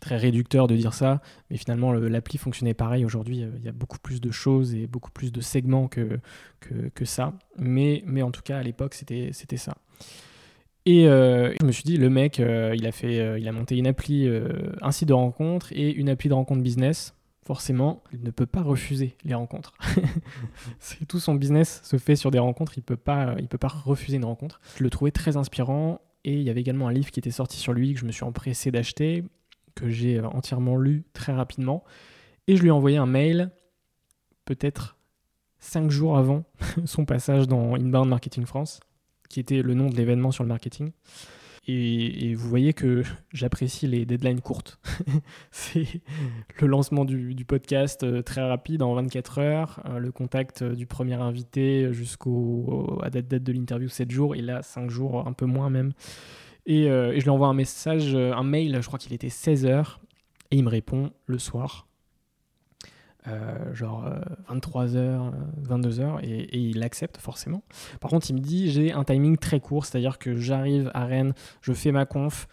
très 0.00 0.16
réducteur 0.16 0.66
de 0.66 0.76
dire 0.76 0.94
ça, 0.94 1.20
mais 1.50 1.56
finalement 1.56 1.92
l'appli 1.92 2.38
fonctionnait 2.38 2.74
pareil. 2.74 3.04
Aujourd'hui, 3.04 3.46
il 3.58 3.64
y 3.64 3.68
a 3.68 3.72
beaucoup 3.72 3.98
plus 3.98 4.20
de 4.20 4.30
choses 4.30 4.74
et 4.74 4.86
beaucoup 4.86 5.10
plus 5.10 5.32
de 5.32 5.40
segments 5.40 5.88
que, 5.88 6.18
que, 6.60 6.88
que 6.94 7.04
ça, 7.04 7.34
mais, 7.58 8.02
mais 8.06 8.22
en 8.22 8.30
tout 8.30 8.42
cas 8.42 8.58
à 8.58 8.62
l'époque 8.62 8.94
c'était 8.94 9.32
ça. 9.56 9.76
Et 10.86 11.06
euh, 11.06 11.54
je 11.60 11.66
me 11.66 11.72
suis 11.72 11.84
dit, 11.84 11.96
le 11.98 12.08
mec, 12.08 12.40
euh, 12.40 12.74
il, 12.76 12.86
a 12.86 12.92
fait, 12.92 13.20
euh, 13.20 13.38
il 13.38 13.46
a 13.46 13.52
monté 13.52 13.76
une 13.76 13.86
appli, 13.86 14.28
un 14.80 14.90
site 14.92 15.08
de 15.08 15.12
rencontre 15.12 15.72
et 15.72 15.92
une 15.92 16.08
appli 16.08 16.28
de 16.28 16.34
rencontre 16.34 16.62
business. 16.62 17.14
Forcément, 17.44 18.02
il 18.12 18.22
ne 18.22 18.30
peut 18.30 18.46
pas 18.46 18.62
refuser 18.62 19.16
les 19.24 19.34
rencontres. 19.34 19.74
tout 21.08 21.18
son 21.18 21.34
business 21.34 21.80
se 21.82 21.96
fait 21.96 22.14
sur 22.14 22.30
des 22.30 22.38
rencontres, 22.38 22.74
il 22.76 22.80
ne 22.80 22.84
peut, 22.84 22.96
peut 22.96 23.58
pas 23.58 23.68
refuser 23.68 24.16
une 24.16 24.24
rencontre. 24.24 24.60
Je 24.76 24.84
le 24.84 24.90
trouvais 24.90 25.10
très 25.10 25.36
inspirant 25.36 26.00
et 26.24 26.34
il 26.34 26.42
y 26.42 26.50
avait 26.50 26.60
également 26.60 26.88
un 26.88 26.92
livre 26.92 27.10
qui 27.10 27.20
était 27.20 27.30
sorti 27.30 27.56
sur 27.56 27.72
lui 27.72 27.94
que 27.94 28.00
je 28.00 28.06
me 28.06 28.12
suis 28.12 28.24
empressé 28.24 28.70
d'acheter, 28.70 29.24
que 29.74 29.88
j'ai 29.88 30.20
entièrement 30.20 30.76
lu 30.76 31.04
très 31.12 31.32
rapidement. 31.32 31.84
Et 32.46 32.56
je 32.56 32.62
lui 32.62 32.68
ai 32.68 32.72
envoyé 32.72 32.96
un 32.96 33.06
mail, 33.06 33.50
peut-être 34.44 34.96
cinq 35.58 35.90
jours 35.90 36.16
avant 36.16 36.44
son 36.84 37.04
passage 37.04 37.46
dans 37.46 37.74
Inbound 37.74 38.08
Marketing 38.08 38.46
France 38.46 38.80
qui 39.30 39.40
était 39.40 39.62
le 39.62 39.72
nom 39.72 39.88
de 39.88 39.96
l'événement 39.96 40.32
sur 40.32 40.44
le 40.44 40.48
marketing. 40.48 40.90
Et, 41.70 42.34
vous 42.34 42.48
voyez 42.48 42.72
que 42.72 43.02
j'apprécie 43.32 43.86
les 43.86 44.04
deadlines 44.04 44.40
courtes. 44.40 44.78
c'est 45.50 45.86
le 46.60 46.66
lancement 46.66 47.04
du, 47.04 47.44
podcast 47.44 48.02
euh, 48.02 48.22
très 48.22 48.46
rapide 48.46 48.82
en 48.82 48.94
24 48.94 49.38
heures, 49.38 49.80
euh, 49.86 49.98
le 49.98 50.12
contact 50.12 50.62
du 50.62 50.86
premier 50.86 51.14
invité 51.14 51.92
jusqu'au 51.92 53.00
à 53.02 53.10
date, 53.10 53.28
date 53.28 53.42
de 53.42 53.52
l'interview 53.52 53.88
7 53.88 54.10
jours, 54.10 54.34
et 54.34 54.42
là 54.42 54.62
5 54.62 54.90
jours, 54.90 55.26
un 55.26 55.32
peu 55.32 55.46
moins 55.46 55.70
même. 55.70 55.92
Euh, 56.68 57.12
et 57.12 57.20
je 57.20 57.24
lui 57.24 57.30
envoie 57.30 57.48
un 57.48 57.54
message, 57.54 58.14
un 58.14 58.42
mail, 58.42 58.78
je 58.80 58.86
crois 58.86 58.98
qu'il 58.98 59.12
était 59.12 59.28
16 59.28 59.66
heures, 59.66 60.00
et 60.50 60.56
il 60.56 60.64
me 60.64 60.70
répond 60.70 61.10
le 61.26 61.38
soir. 61.38 61.89
Euh, 63.28 63.74
genre 63.74 64.10
23h, 64.48 64.96
euh, 64.96 65.30
22h, 65.62 66.00
euh, 66.00 66.18
et, 66.22 66.58
il 66.58 66.82
accepte 66.82 67.18
forcément. 67.18 67.62
Par 68.00 68.10
contre, 68.10 68.30
il 68.30 68.34
me 68.34 68.40
dit 68.40 68.70
j'ai 68.70 68.92
un 68.92 69.04
timing 69.04 69.36
très 69.36 69.60
court, 69.60 69.84
c'est-à-dire 69.84 70.18
que 70.18 70.36
j'arrive 70.36 70.90
à 70.94 71.04
Rennes, 71.04 71.34
je 71.60 71.74
fais 71.74 71.92
ma 71.92 72.06
conf 72.06 72.48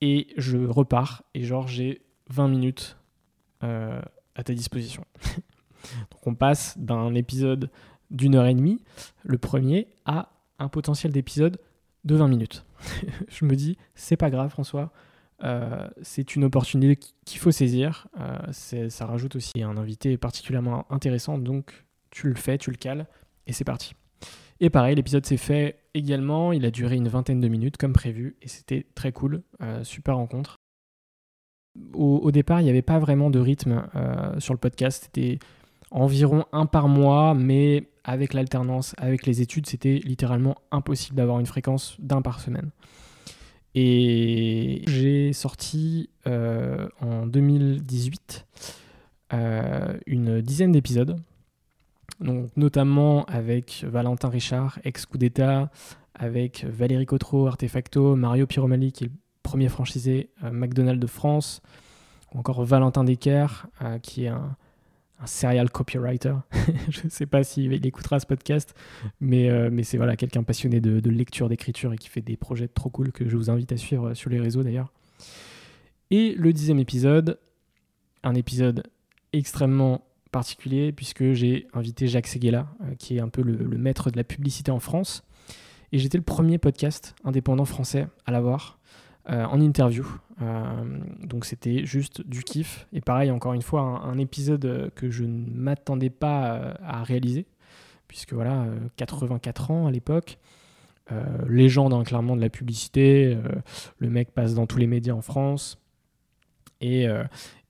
et 0.00 0.28
je 0.36 0.58
repars, 0.58 1.22
et 1.34 1.44
genre 1.44 1.68
j'ai 1.68 2.02
20 2.28 2.48
minutes 2.48 2.96
à 3.60 4.42
ta 4.42 4.54
disposition. 4.54 5.04
Donc 6.10 6.26
on 6.26 6.34
passe 6.34 6.76
d'un 6.78 7.14
épisode 7.14 7.70
d'une 8.10 8.34
heure 8.34 8.46
et 8.46 8.54
demie, 8.54 8.82
le 9.22 9.38
premier, 9.38 9.86
à 10.06 10.30
un 10.58 10.68
potentiel 10.68 11.12
d'épisode 11.12 11.60
de 12.04 12.16
20 12.16 12.28
minutes. 12.28 12.64
je 13.28 13.44
me 13.44 13.54
dis, 13.54 13.76
c'est 13.94 14.16
pas 14.16 14.30
grave 14.30 14.50
François, 14.50 14.90
euh, 15.42 15.88
c'est 16.02 16.36
une 16.36 16.44
opportunité 16.44 16.98
qu'il 17.24 17.38
faut 17.38 17.50
saisir. 17.50 18.08
Euh, 18.18 18.88
ça 18.88 19.06
rajoute 19.06 19.36
aussi 19.36 19.62
un 19.62 19.76
invité 19.76 20.16
particulièrement 20.18 20.86
intéressant, 20.90 21.38
donc 21.38 21.84
tu 22.10 22.28
le 22.28 22.34
fais, 22.34 22.58
tu 22.58 22.70
le 22.70 22.76
cales, 22.76 23.06
et 23.46 23.52
c'est 23.52 23.64
parti. 23.64 23.94
Et 24.60 24.68
pareil, 24.68 24.94
l'épisode 24.94 25.24
s'est 25.24 25.38
fait 25.38 25.78
également, 25.94 26.52
il 26.52 26.66
a 26.66 26.70
duré 26.70 26.96
une 26.96 27.08
vingtaine 27.08 27.40
de 27.40 27.48
minutes 27.48 27.76
comme 27.78 27.92
prévu, 27.92 28.36
et 28.42 28.48
c'était 28.48 28.86
très 28.94 29.12
cool, 29.12 29.42
euh, 29.62 29.82
super 29.84 30.16
rencontre. 30.16 30.56
Au, 31.94 32.30
départ, 32.32 32.60
il 32.60 32.64
n'y 32.64 32.70
avait 32.70 32.82
pas 32.82 32.98
vraiment 32.98 33.30
de 33.30 33.38
rythme 33.38 33.86
sur 34.38 34.52
le 34.52 34.58
podcast, 34.58 35.04
c'était 35.04 35.38
environ 35.92 36.44
un 36.52 36.66
par 36.66 36.88
mois, 36.88 37.32
mais 37.32 37.88
avec 38.02 38.34
l'alternance, 38.34 38.94
avec 38.98 39.24
les 39.24 39.40
études, 39.40 39.66
c'était 39.66 40.00
littéralement 40.04 40.56
impossible 40.72 41.16
d'avoir 41.16 41.38
une 41.38 41.46
fréquence 41.46 41.96
d'un 42.00 42.22
par 42.22 42.40
semaine. 42.40 42.70
Et 43.74 44.82
j'ai 44.88 45.32
sorti 45.32 46.10
euh, 46.26 46.88
en 47.00 47.26
2018 47.26 48.46
euh, 49.32 49.96
une 50.06 50.40
dizaine 50.40 50.72
d'épisodes, 50.72 51.16
notamment 52.56 53.24
avec 53.26 53.84
Valentin 53.88 54.28
Richard, 54.28 54.80
ex-coup 54.84 55.18
d'État, 55.18 55.70
avec 56.14 56.64
Valérie 56.64 57.06
Cotreau, 57.06 57.46
Artefacto, 57.46 58.16
Mario 58.16 58.46
Piromali, 58.46 58.92
qui 58.92 59.04
est 59.04 59.06
le 59.06 59.12
premier 59.42 59.68
franchisé 59.68 60.30
euh, 60.42 60.50
McDonald's 60.50 61.00
de 61.00 61.06
France, 61.06 61.62
ou 62.34 62.38
encore 62.40 62.64
Valentin 62.64 63.04
Decker, 63.04 63.66
qui 64.02 64.24
est 64.24 64.28
un, 64.28 64.56
un 65.20 65.26
serial 65.26 65.70
copywriter. 65.70 66.34
je 66.88 67.04
ne 67.04 67.10
sais 67.10 67.26
pas 67.26 67.44
s'il 67.44 67.86
écoutera 67.86 68.20
ce 68.20 68.26
podcast, 68.26 68.74
mais, 69.20 69.50
euh, 69.50 69.70
c'est 69.82 69.98
quelqu'un 70.16 70.42
passionné 70.42 70.80
de, 70.80 71.10
lecture, 71.10 71.48
d'écriture 71.48 71.92
et 71.92 71.98
qui 71.98 72.08
fait 72.08 72.22
des 72.22 72.36
projets 72.36 72.68
trop 72.68 72.90
cool 72.90 73.12
que 73.12 73.28
je 73.28 73.36
vous 73.36 73.50
invite 73.50 73.72
à 73.72 73.76
suivre 73.76 74.14
sur 74.14 74.30
les 74.30 74.40
réseaux 74.40 74.62
d'ailleurs. 74.62 74.92
Et 76.10 76.34
le 76.36 76.52
dixième 76.52 76.78
épisode, 76.78 77.38
un 78.22 78.34
épisode 78.34 78.84
extrêmement 79.32 80.04
particulier 80.32 80.92
puisque 80.92 81.32
j'ai 81.32 81.66
invité 81.72 82.06
Jacques 82.06 82.26
Seguela, 82.26 82.68
euh, 82.82 82.94
qui 82.96 83.16
est 83.16 83.20
un 83.20 83.28
peu 83.28 83.42
le, 83.42 83.56
maître 83.76 84.10
de 84.10 84.16
la 84.16 84.24
publicité 84.24 84.70
en 84.70 84.80
France. 84.80 85.24
Et 85.92 85.98
j'étais 85.98 86.18
le 86.18 86.24
premier 86.24 86.58
podcast 86.58 87.14
indépendant 87.24 87.64
français 87.64 88.06
à 88.26 88.32
l'avoir. 88.32 88.79
Euh, 89.30 89.44
en 89.44 89.60
interview. 89.60 90.04
Euh, 90.42 91.00
donc 91.22 91.44
c'était 91.44 91.86
juste 91.86 92.26
du 92.26 92.42
kiff. 92.42 92.88
Et 92.92 93.00
pareil, 93.00 93.30
encore 93.30 93.52
une 93.52 93.62
fois, 93.62 93.82
un, 93.82 94.18
épisode 94.18 94.64
euh, 94.64 94.90
que 94.96 95.08
je 95.08 95.22
ne 95.22 95.48
m'attendais 95.54 96.10
pas 96.10 96.76
à 96.82 97.04
réaliser, 97.04 97.46
puisque 98.08 98.32
voilà, 98.32 98.66
84 98.96 99.70
ans 99.70 99.86
à 99.86 99.90
l'époque. 99.90 100.38
légende 101.48 101.92
hein, 101.92 102.02
clairement 102.04 102.36
de 102.36 102.40
la 102.40 102.50
publicité, 102.50 103.36
le 103.98 104.10
mec 104.10 104.32
passe 104.32 104.54
dans 104.54 104.66
tous 104.66 104.78
les 104.78 104.86
médias 104.86 105.14
en 105.14 105.22
France. 105.22 105.78
Et, 106.80 107.06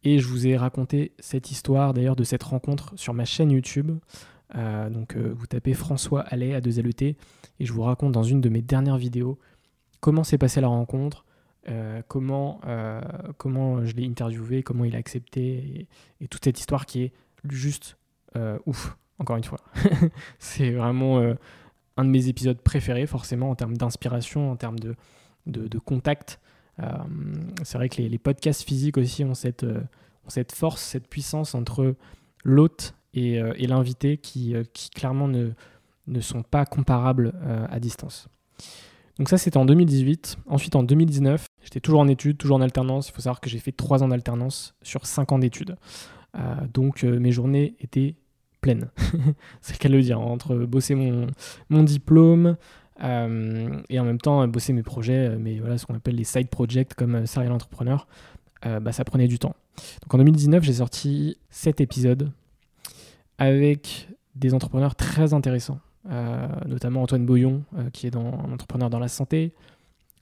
et 0.04 0.18
je 0.18 0.26
vous 0.26 0.46
ai 0.46 0.56
raconté 0.56 1.12
cette 1.18 1.50
histoire 1.50 1.94
d'ailleurs 1.94 2.16
de 2.16 2.24
cette 2.24 2.42
rencontre 2.42 2.92
sur 2.96 3.14
ma 3.14 3.24
chaîne 3.24 3.50
YouTube. 3.50 3.92
donc 4.54 5.16
vous 5.16 5.46
tapez 5.46 5.72
François 5.72 6.20
Allais 6.20 6.54
à 6.54 6.60
2 6.60 6.82
LET 6.82 7.02
et 7.02 7.16
je 7.64 7.72
vous 7.72 7.82
raconte 7.82 8.12
dans 8.12 8.22
une 8.22 8.42
de 8.42 8.50
mes 8.50 8.62
dernières 8.62 8.98
vidéos 8.98 9.38
comment 10.00 10.24
s'est 10.24 10.38
passée 10.38 10.60
la 10.60 10.68
rencontre, 10.68 11.24
euh, 11.68 12.00
comment, 12.08 12.60
euh, 12.66 13.02
comment 13.36 13.84
je 13.84 13.94
l'ai 13.94 14.06
interviewé, 14.06 14.62
comment 14.62 14.84
il 14.84 14.94
a 14.96 14.98
accepté, 14.98 15.86
et, 16.20 16.28
toute 16.28 16.44
cette 16.44 16.58
histoire 16.58 16.86
qui 16.86 17.02
est 17.02 17.12
juste 17.48 17.98
euh, 18.36 18.58
ouf, 18.66 18.96
encore 19.18 19.36
une 19.36 19.44
fois. 19.44 19.60
c'est 20.38 20.70
vraiment 20.70 21.18
un 21.96 22.04
de 22.04 22.10
mes 22.10 22.28
épisodes 22.28 22.60
préférés, 22.60 23.06
forcément, 23.06 23.50
en 23.50 23.54
termes 23.54 23.76
d'inspiration, 23.76 24.50
en 24.50 24.56
termes 24.56 24.78
de, 24.78 24.94
de, 25.46 25.78
contact. 25.78 26.40
c'est 27.62 27.76
vrai 27.76 27.88
que 27.90 28.00
les, 28.00 28.18
podcasts 28.18 28.62
physiques 28.62 28.96
aussi 28.96 29.24
ont 29.24 29.34
cette, 29.34 29.64
ont 29.64 30.28
cette 30.28 30.52
force, 30.52 30.80
cette 30.80 31.08
puissance 31.08 31.54
entre 31.54 31.94
l'hôte 32.42 32.94
et, 33.12 33.34
et 33.34 33.66
l'invité 33.66 34.16
qui, 34.16 34.54
qui 34.72 34.88
clairement 34.90 35.28
ne, 35.28 35.50
ne 36.06 36.20
sont 36.20 36.42
pas 36.42 36.64
comparables 36.64 37.34
à 37.68 37.78
distance. 37.80 38.28
Donc 39.20 39.28
ça, 39.28 39.36
c'était 39.36 39.58
en 39.58 39.66
2018. 39.66 40.38
Ensuite, 40.46 40.76
en 40.76 40.82
2019, 40.82 41.44
j'étais 41.62 41.80
toujours 41.80 42.00
en 42.00 42.08
études, 42.08 42.38
toujours 42.38 42.56
en 42.56 42.62
alternance. 42.62 43.10
Il 43.10 43.12
faut 43.12 43.20
savoir 43.20 43.42
que 43.42 43.50
j'ai 43.50 43.58
fait 43.58 43.70
3 43.70 44.02
ans 44.02 44.08
d'alternance 44.08 44.74
sur 44.80 45.04
5 45.04 45.32
ans 45.32 45.38
d'études. 45.38 45.76
Euh, 46.38 46.54
donc 46.72 47.04
euh, 47.04 47.20
mes 47.20 47.30
journées 47.30 47.74
étaient 47.80 48.14
pleines. 48.62 48.88
C'est 49.60 49.74
le 49.74 49.78
cas 49.78 49.90
de 49.90 49.94
le 49.94 50.00
dire. 50.00 50.18
Entre 50.18 50.56
bosser 50.56 50.94
mon, 50.94 51.82
diplôme 51.82 52.56
euh, 53.02 53.82
et 53.90 54.00
en 54.00 54.04
même 54.06 54.22
temps 54.22 54.48
bosser 54.48 54.72
mes 54.72 54.82
projets, 54.82 55.36
voilà, 55.60 55.76
ce 55.76 55.84
qu'on 55.84 55.94
appelle 55.94 56.16
les 56.16 56.24
side 56.24 56.48
projects 56.48 56.94
comme 56.94 57.26
serial 57.26 57.52
entrepreneur, 57.52 58.06
bah, 58.64 58.92
ça 58.92 59.04
prenait 59.04 59.28
du 59.28 59.38
temps. 59.38 59.54
Donc 60.00 60.14
en 60.14 60.16
2019, 60.16 60.64
j'ai 60.64 60.72
sorti 60.72 61.36
7 61.50 61.82
épisodes 61.82 62.32
avec 63.36 64.08
des 64.34 64.54
entrepreneurs 64.54 64.94
très 64.94 65.34
intéressants. 65.34 65.78
Euh, 66.08 66.48
notamment 66.66 67.02
Antoine 67.02 67.26
Boyon, 67.26 67.62
euh, 67.76 67.90
qui 67.90 68.06
est 68.06 68.16
un 68.16 68.52
entrepreneur 68.52 68.88
dans 68.88 68.98
la 68.98 69.08
santé, 69.08 69.52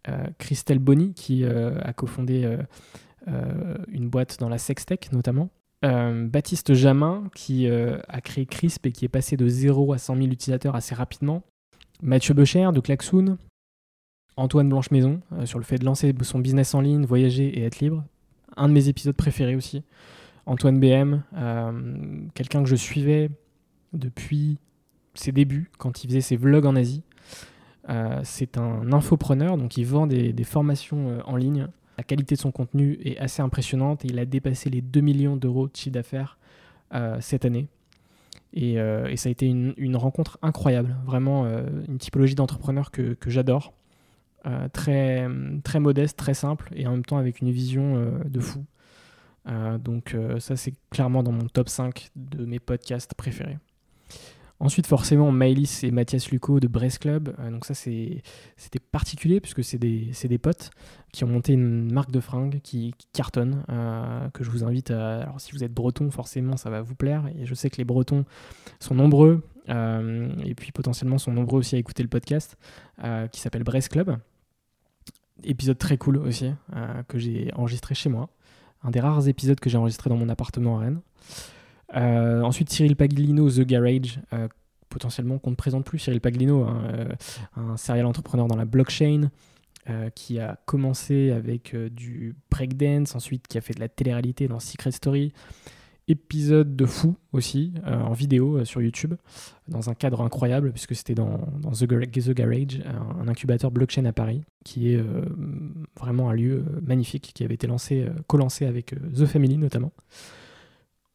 euh, 0.08 0.26
Christelle 0.38 0.80
Bonny, 0.80 1.12
qui 1.14 1.44
a 1.44 1.92
cofondé 1.92 2.58
une 3.26 4.08
boîte 4.08 4.38
dans 4.40 4.48
la 4.48 4.58
sextech 4.58 5.12
notamment, 5.12 5.50
Baptiste 5.82 6.74
Jamin, 6.74 7.24
qui 7.34 7.68
a 7.68 8.20
créé 8.20 8.46
Crisp 8.46 8.86
et 8.86 8.92
qui 8.92 9.04
est 9.04 9.08
passé 9.08 9.36
de 9.36 9.46
0 9.46 9.92
à 9.92 9.98
100 9.98 10.16
000 10.16 10.26
utilisateurs 10.28 10.74
assez 10.74 10.94
rapidement, 10.94 11.42
Mathieu 12.02 12.34
Becher 12.34 12.70
de 12.72 12.80
Klaxoon, 12.80 13.38
Antoine 14.36 14.68
Blanche-Maison 14.68 15.20
sur 15.44 15.58
le 15.58 15.64
fait 15.64 15.78
de 15.78 15.84
lancer 15.84 16.14
son 16.22 16.38
business 16.38 16.74
en 16.74 16.80
ligne, 16.80 17.04
voyager 17.04 17.58
et 17.58 17.64
être 17.64 17.80
libre. 17.80 18.04
Un 18.56 18.68
de 18.68 18.72
mes 18.72 18.88
épisodes 18.88 19.16
préférés 19.16 19.56
aussi. 19.56 19.82
Antoine 20.46 20.80
BM, 20.80 21.22
quelqu'un 22.34 22.62
que 22.62 22.68
je 22.68 22.76
suivais 22.76 23.30
depuis 23.92 24.58
ses 25.18 25.32
débuts, 25.32 25.70
quand 25.78 26.04
il 26.04 26.08
faisait 26.08 26.20
ses 26.20 26.36
vlogs 26.36 26.66
en 26.66 26.76
Asie. 26.76 27.02
Euh, 27.88 28.20
c'est 28.22 28.58
un 28.58 28.92
infopreneur, 28.92 29.56
donc 29.56 29.76
il 29.76 29.86
vend 29.86 30.06
des, 30.06 30.44
formations 30.44 31.08
euh, 31.08 31.20
en 31.24 31.36
ligne. 31.36 31.68
La 31.96 32.04
qualité 32.04 32.34
de 32.34 32.40
son 32.40 32.52
contenu 32.52 32.98
est 33.02 33.18
assez 33.18 33.42
impressionnante 33.42 34.04
et 34.04 34.08
il 34.08 34.18
a 34.18 34.24
dépassé 34.24 34.70
les 34.70 34.82
2 34.82 35.00
millions 35.00 35.36
d'euros 35.36 35.68
de 35.68 35.74
chiffre 35.74 35.94
d'affaires 35.94 36.38
euh, 36.94 37.16
cette 37.20 37.44
année. 37.44 37.68
Et, 38.54 38.76
ça 39.16 39.28
a 39.28 39.32
été 39.32 39.46
une, 39.46 39.96
rencontre 39.96 40.38
incroyable, 40.40 40.96
vraiment 41.04 41.46
une 41.86 41.98
typologie 41.98 42.34
d'entrepreneur 42.34 42.90
que, 42.90 43.14
j'adore. 43.26 43.74
très, 44.72 45.28
très 45.64 45.80
modeste, 45.80 46.16
très 46.16 46.32
simple 46.32 46.70
et 46.74 46.86
en 46.86 46.92
même 46.92 47.04
temps 47.04 47.18
avec 47.18 47.42
une 47.42 47.50
vision 47.50 48.10
de 48.24 48.40
fou. 48.40 48.64
donc 49.78 50.16
ça 50.38 50.56
c'est 50.56 50.72
clairement 50.88 51.22
dans 51.22 51.32
mon 51.32 51.46
top 51.46 51.68
5 51.68 52.08
de 52.16 52.46
mes 52.46 52.58
podcasts 52.58 53.12
préférés. 53.12 53.58
Ensuite, 54.60 54.88
forcément, 54.88 55.30
Maëlys 55.30 55.84
et 55.84 55.92
Mathias 55.92 56.30
Luco 56.32 56.58
de 56.58 56.66
Brest 56.66 56.98
Club. 56.98 57.32
Euh, 57.38 57.50
donc 57.50 57.64
ça, 57.64 57.74
c'était 57.74 58.80
particulier 58.90 59.40
puisque 59.40 59.62
c'est 59.62 59.78
des, 59.78 60.10
des, 60.24 60.38
potes 60.38 60.70
qui 61.12 61.22
ont 61.22 61.28
monté 61.28 61.52
une 61.52 61.92
marque 61.92 62.10
de 62.10 62.18
fringues 62.18 62.60
qui, 62.62 62.92
cartonne, 63.12 63.64
euh, 63.68 64.28
que 64.30 64.42
je 64.42 64.50
vous 64.50 64.64
invite 64.64 64.90
à... 64.90 65.22
Alors 65.22 65.40
si 65.40 65.52
vous 65.52 65.62
êtes 65.62 65.72
breton, 65.72 66.10
forcément, 66.10 66.56
ça 66.56 66.70
va 66.70 66.82
vous 66.82 66.96
plaire. 66.96 67.30
Et 67.38 67.46
je 67.46 67.54
sais 67.54 67.70
que 67.70 67.76
les 67.76 67.84
bretons 67.84 68.24
sont 68.80 68.96
nombreux 68.96 69.44
euh, 69.68 70.28
et 70.44 70.54
puis 70.56 70.72
potentiellement 70.72 71.18
sont 71.18 71.32
nombreux 71.32 71.60
aussi 71.60 71.76
à 71.76 71.78
écouter 71.78 72.02
le 72.02 72.08
podcast 72.08 72.56
qui 73.30 73.40
s'appelle 73.40 73.62
Brest 73.62 73.90
Club. 73.90 74.18
Épisode 75.44 75.78
très 75.78 75.98
cool 75.98 76.16
aussi 76.16 76.52
que 77.06 77.16
j'ai 77.16 77.52
enregistré 77.54 77.94
chez 77.94 78.08
moi. 78.08 78.28
Un 78.82 78.90
des 78.90 78.98
rares 78.98 79.28
épisodes 79.28 79.60
que 79.60 79.70
j'ai 79.70 79.78
enregistré 79.78 80.10
dans 80.10 80.16
mon 80.16 80.28
appartement 80.28 80.78
à 80.78 80.80
Rennes. 80.80 81.00
Euh, 81.96 82.42
ensuite, 82.42 82.70
Cyril 82.70 82.96
Paglino, 82.96 83.50
The 83.50 83.60
Garage, 83.60 84.20
euh, 84.32 84.48
potentiellement 84.88 85.38
qu'on 85.38 85.50
ne 85.50 85.56
présente 85.56 85.84
plus. 85.84 85.98
Cyril 85.98 86.20
Paglino, 86.20 86.64
hein, 86.64 86.82
euh, 86.92 87.08
un 87.56 87.76
serial 87.76 88.06
entrepreneur 88.06 88.46
dans 88.46 88.56
la 88.56 88.64
blockchain, 88.64 89.30
qui 90.14 90.38
a 90.38 90.60
commencé 90.66 91.30
avec 91.30 91.74
du 91.74 92.36
breakdance, 92.50 93.14
ensuite 93.14 93.48
qui 93.48 93.56
a 93.56 93.62
fait 93.62 93.72
de 93.72 93.80
la 93.80 93.88
télé-réalité 93.88 94.46
dans 94.46 94.60
Secret 94.60 94.90
Story. 94.90 95.32
Épisode 96.08 96.76
de 96.76 96.84
fou 96.84 97.16
aussi, 97.32 97.72
en 97.86 98.12
vidéo 98.12 98.62
sur 98.66 98.82
YouTube, 98.82 99.14
dans 99.66 99.88
un 99.88 99.94
cadre 99.94 100.20
incroyable, 100.20 100.72
puisque 100.72 100.94
c'était 100.94 101.14
dans, 101.14 101.38
The, 101.72 101.86
Garage, 101.86 102.82
un, 102.84 103.28
incubateur 103.28 103.70
blockchain 103.70 104.04
à 104.04 104.12
Paris, 104.12 104.42
qui 104.62 104.92
est 104.92 105.02
vraiment 105.98 106.28
un 106.28 106.34
lieu 106.34 106.66
magnifique, 106.82 107.32
qui 107.34 107.42
avait 107.42 107.54
été 107.54 107.66
lancé, 107.66 108.08
co-lancé 108.26 108.66
avec 108.66 108.94
The 109.16 109.24
Family 109.24 109.56
notamment. 109.56 109.92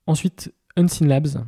Ensuite, 0.07 0.51
Unseen 0.75 1.07
Labs. 1.07 1.45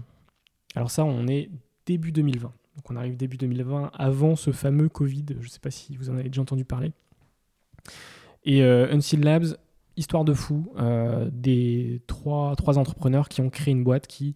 Alors 0.75 0.91
ça, 0.91 1.05
on 1.05 1.27
est 1.27 1.49
début 1.85 2.11
2020. 2.11 2.51
Donc 2.75 2.91
on 2.91 2.95
arrive 2.95 3.15
début 3.15 3.37
2020, 3.37 3.91
avant 3.93 4.35
ce 4.35 4.51
fameux 4.51 4.89
Covid. 4.89 5.25
Je 5.39 5.45
ne 5.45 5.49
sais 5.49 5.59
pas 5.59 5.71
si 5.71 5.95
vous 5.95 6.09
en 6.09 6.17
avez 6.17 6.29
déjà 6.29 6.41
entendu 6.41 6.65
parler. 6.65 6.91
Et 8.43 8.63
euh, 8.63 8.93
Unseen 8.93 9.23
Labs, 9.23 9.57
histoire 9.95 10.25
de 10.25 10.33
fou, 10.33 10.71
euh, 10.77 11.29
des 11.31 12.01
trois, 12.07 12.55
trois 12.55 12.77
entrepreneurs 12.77 13.29
qui 13.29 13.41
ont 13.41 13.49
créé 13.49 13.71
une 13.71 13.83
boîte 13.83 14.07
qui 14.07 14.35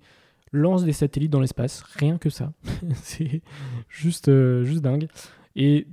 lance 0.52 0.84
des 0.84 0.94
satellites 0.94 1.32
dans 1.32 1.42
l'espace. 1.42 1.82
Rien 1.82 2.18
que 2.18 2.30
ça. 2.30 2.54
C'est 2.96 3.42
juste, 3.90 4.30
euh, 4.30 4.64
juste 4.64 4.82
dingue. 4.82 5.08
Et 5.56 5.88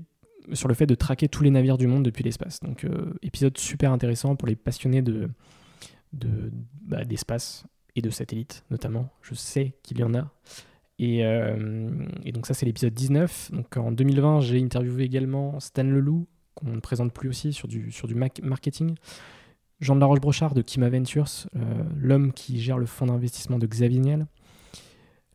sur 0.52 0.68
le 0.68 0.74
fait 0.74 0.86
de 0.86 0.94
traquer 0.94 1.28
tous 1.28 1.42
les 1.42 1.50
navires 1.50 1.78
du 1.78 1.88
monde 1.88 2.04
depuis 2.04 2.22
l'espace. 2.22 2.60
Donc 2.60 2.86
épisode 3.20 3.58
super 3.58 3.90
intéressant 3.90 4.36
pour 4.36 4.46
les 4.46 4.54
passionnés 4.54 5.02
de, 5.02 5.28
bah, 6.82 7.04
d'espace 7.04 7.66
et 7.96 8.02
de 8.02 8.10
satellites 8.10 8.64
notamment. 8.70 9.08
Je 9.22 9.34
sais 9.34 9.74
qu'il 9.82 9.98
y 9.98 10.04
en 10.04 10.14
a. 10.14 10.30
Et, 10.98 11.22
donc 12.32 12.46
ça 12.46 12.54
c'est 12.54 12.64
l'épisode 12.64 12.94
19. 12.94 13.50
Donc 13.52 13.76
en 13.76 13.90
2020 13.90 14.40
j'ai 14.40 14.62
interviewé 14.62 15.04
également 15.04 15.58
Stan 15.58 15.82
Leloup, 15.82 16.26
qu'on 16.54 16.70
ne 16.70 16.80
présente 16.80 17.12
plus 17.12 17.28
aussi 17.28 17.52
sur 17.52 17.66
du, 17.66 17.90
sur 17.90 18.06
du 18.06 18.14
marketing. 18.14 18.94
Jean 19.80 19.94
de 19.94 20.00
la 20.00 20.06
Roche-Brochard 20.06 20.54
de 20.54 20.62
Kima 20.62 20.88
Ventures, 20.88 21.48
l'homme 21.96 22.32
qui 22.32 22.60
gère 22.60 22.78
le 22.78 22.86
fonds 22.86 23.06
d'investissement 23.06 23.58
de 23.58 23.66
Xavier 23.66 23.98
Niel. 23.98 24.26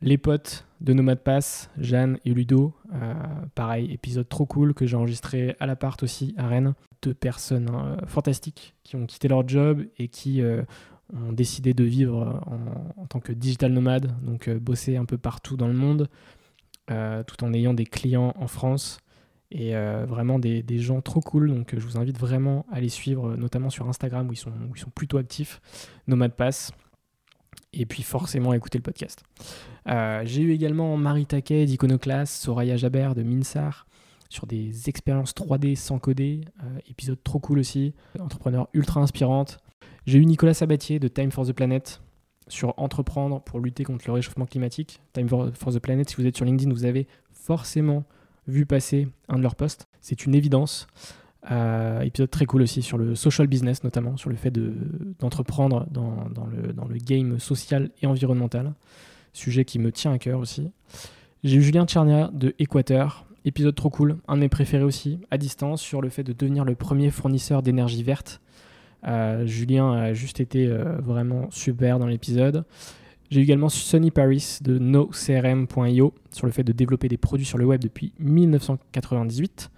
Les 0.03 0.17
potes 0.17 0.65
de 0.79 0.93
Nomad 0.93 1.19
Pass, 1.19 1.69
Jeanne 1.77 2.17
et 2.25 2.33
Ludo. 2.33 2.73
Euh, 2.91 3.13
pareil, 3.53 3.91
épisode 3.91 4.27
trop 4.27 4.47
cool 4.47 4.73
que 4.73 4.87
j'ai 4.87 4.95
enregistré 4.97 5.55
à 5.59 5.67
l'appart 5.67 6.01
aussi 6.01 6.33
à 6.37 6.47
Rennes. 6.47 6.73
Deux 7.03 7.13
personnes 7.13 7.69
hein, 7.69 7.97
fantastiques 8.07 8.73
qui 8.83 8.95
ont 8.95 9.05
quitté 9.05 9.27
leur 9.27 9.47
job 9.47 9.85
et 9.99 10.07
qui 10.07 10.41
euh, 10.41 10.63
ont 11.13 11.31
décidé 11.31 11.73
de 11.73 11.83
vivre 11.83 12.41
en, 12.97 13.05
tant 13.07 13.19
que 13.19 13.31
digital 13.33 13.71
nomade, 13.71 14.15
donc 14.23 14.47
euh, 14.47 14.59
bosser 14.59 14.97
un 14.97 15.05
peu 15.05 15.17
partout 15.17 15.57
dans 15.57 15.67
le 15.67 15.73
monde, 15.73 16.09
tout 16.87 17.43
en 17.45 17.53
ayant 17.53 17.73
des 17.73 17.85
clients 17.85 18.33
en 18.35 18.47
France 18.47 18.99
et 19.49 19.73
vraiment 19.73 20.39
des, 20.39 20.79
gens 20.79 20.99
trop 20.99 21.21
cool. 21.21 21.47
Donc 21.47 21.73
je 21.73 21.79
vous 21.79 21.97
invite 21.97 22.19
vraiment 22.19 22.65
à 22.69 22.81
les 22.81 22.89
suivre, 22.89 23.37
notamment 23.37 23.69
sur 23.69 23.87
Instagram 23.87 24.27
où 24.27 24.33
ils 24.33 24.35
sont, 24.35 24.51
plutôt 24.93 25.17
actifs. 25.17 25.61
Nomad 26.07 26.33
Pass 26.33 26.73
et 27.73 27.85
puis 27.85 28.03
forcément 28.03 28.53
écouter 28.53 28.77
le 28.77 28.83
podcast. 28.83 29.23
Euh, 29.87 30.21
j'ai 30.25 30.41
eu 30.41 30.51
également 30.51 30.97
Marie 30.97 31.25
Taquet 31.25 31.65
d'Iconoclast, 31.65 32.41
Soraya 32.43 32.77
Jabert 32.77 33.15
de 33.15 33.23
Minsar 33.23 33.87
sur 34.29 34.47
des 34.47 34.87
expériences 34.87 35.33
3D 35.33 35.75
sans 35.75 35.99
coder, 35.99 36.41
euh, 36.63 36.79
épisode 36.89 37.21
trop 37.21 37.39
cool 37.39 37.59
aussi, 37.59 37.93
entrepreneur 38.19 38.67
ultra 38.73 39.01
inspirante. 39.01 39.57
J'ai 40.07 40.17
eu 40.17 40.25
Nicolas 40.25 40.55
Sabatier 40.55 40.97
de 40.97 41.07
Time 41.07 41.31
for 41.31 41.45
the 41.45 41.53
Planet 41.53 42.01
sur 42.47 42.73
entreprendre 42.77 43.39
pour 43.41 43.59
lutter 43.59 43.83
contre 43.83 44.05
le 44.07 44.13
réchauffement 44.13 44.45
climatique. 44.45 44.99
Time 45.13 45.29
for, 45.29 45.51
the 45.51 45.79
Planet, 45.79 46.09
si 46.09 46.15
vous 46.15 46.25
êtes 46.25 46.35
sur 46.35 46.43
LinkedIn, 46.43 46.71
vous 46.71 46.85
avez 46.85 47.07
forcément 47.31 48.03
vu 48.47 48.65
passer 48.65 49.07
un 49.29 49.37
de 49.37 49.43
leurs 49.43 49.55
posts. 49.55 49.87
C'est 50.01 50.25
une 50.25 50.33
évidence. 50.33 50.87
Euh, 51.51 52.01
épisode 52.01 52.29
très 52.29 52.45
cool 52.45 52.63
aussi 52.63 52.81
sur 52.81 52.97
le 52.97 53.13
social 53.13 53.47
business, 53.47 53.83
notamment 53.83 54.17
sur 54.17 54.29
le 54.29 54.35
fait 54.35 54.51
d'entreprendre 55.19 55.87
dans, 55.91 56.25
le, 56.47 56.73
dans 56.73 56.85
le 56.85 56.97
game 56.97 57.39
social 57.39 57.91
et 58.01 58.07
environnemental. 58.07 58.73
Sujet 59.33 59.65
qui 59.65 59.77
me 59.77 59.91
tient 59.91 60.11
à 60.11 60.17
cœur 60.17 60.39
aussi. 60.39 60.71
J'ai 61.43 61.57
eu 61.57 61.61
Julien 61.61 61.85
Tchernia 61.85 62.31
de 62.33 62.55
Équateur. 62.57 63.25
Épisode 63.45 63.75
trop 63.75 63.89
cool, 63.89 64.17
un 64.27 64.35
de 64.35 64.41
mes 64.41 64.49
préférés 64.49 64.83
aussi, 64.83 65.19
à 65.31 65.37
distance, 65.37 65.81
sur 65.81 66.01
le 66.01 66.09
fait 66.09 66.23
de 66.23 66.33
devenir 66.33 66.65
le 66.65 66.75
premier 66.75 67.09
fournisseur 67.09 67.63
d'énergie 67.63 68.03
verte. 68.03 68.39
Euh, 69.07 69.45
Julien 69.45 69.91
a 69.93 70.13
juste 70.13 70.39
été 70.39 70.67
euh, 70.67 70.97
vraiment 70.99 71.49
super 71.51 71.99
dans 71.99 72.07
l'épisode. 72.07 72.65
J'ai 73.29 73.39
eu 73.39 73.43
également 73.43 73.69
Sonny 73.69 74.11
Paris 74.11 74.59
de 74.61 74.77
nocrm.io 74.77 76.13
sur 76.31 76.45
le 76.45 76.51
fait 76.51 76.63
de 76.63 76.73
développer 76.73 77.07
des 77.07 77.17
produits 77.17 77.45
sur 77.45 77.57
le 77.57 77.65
web 77.65 77.81
depuis 77.81 78.13
1998. 78.19 79.71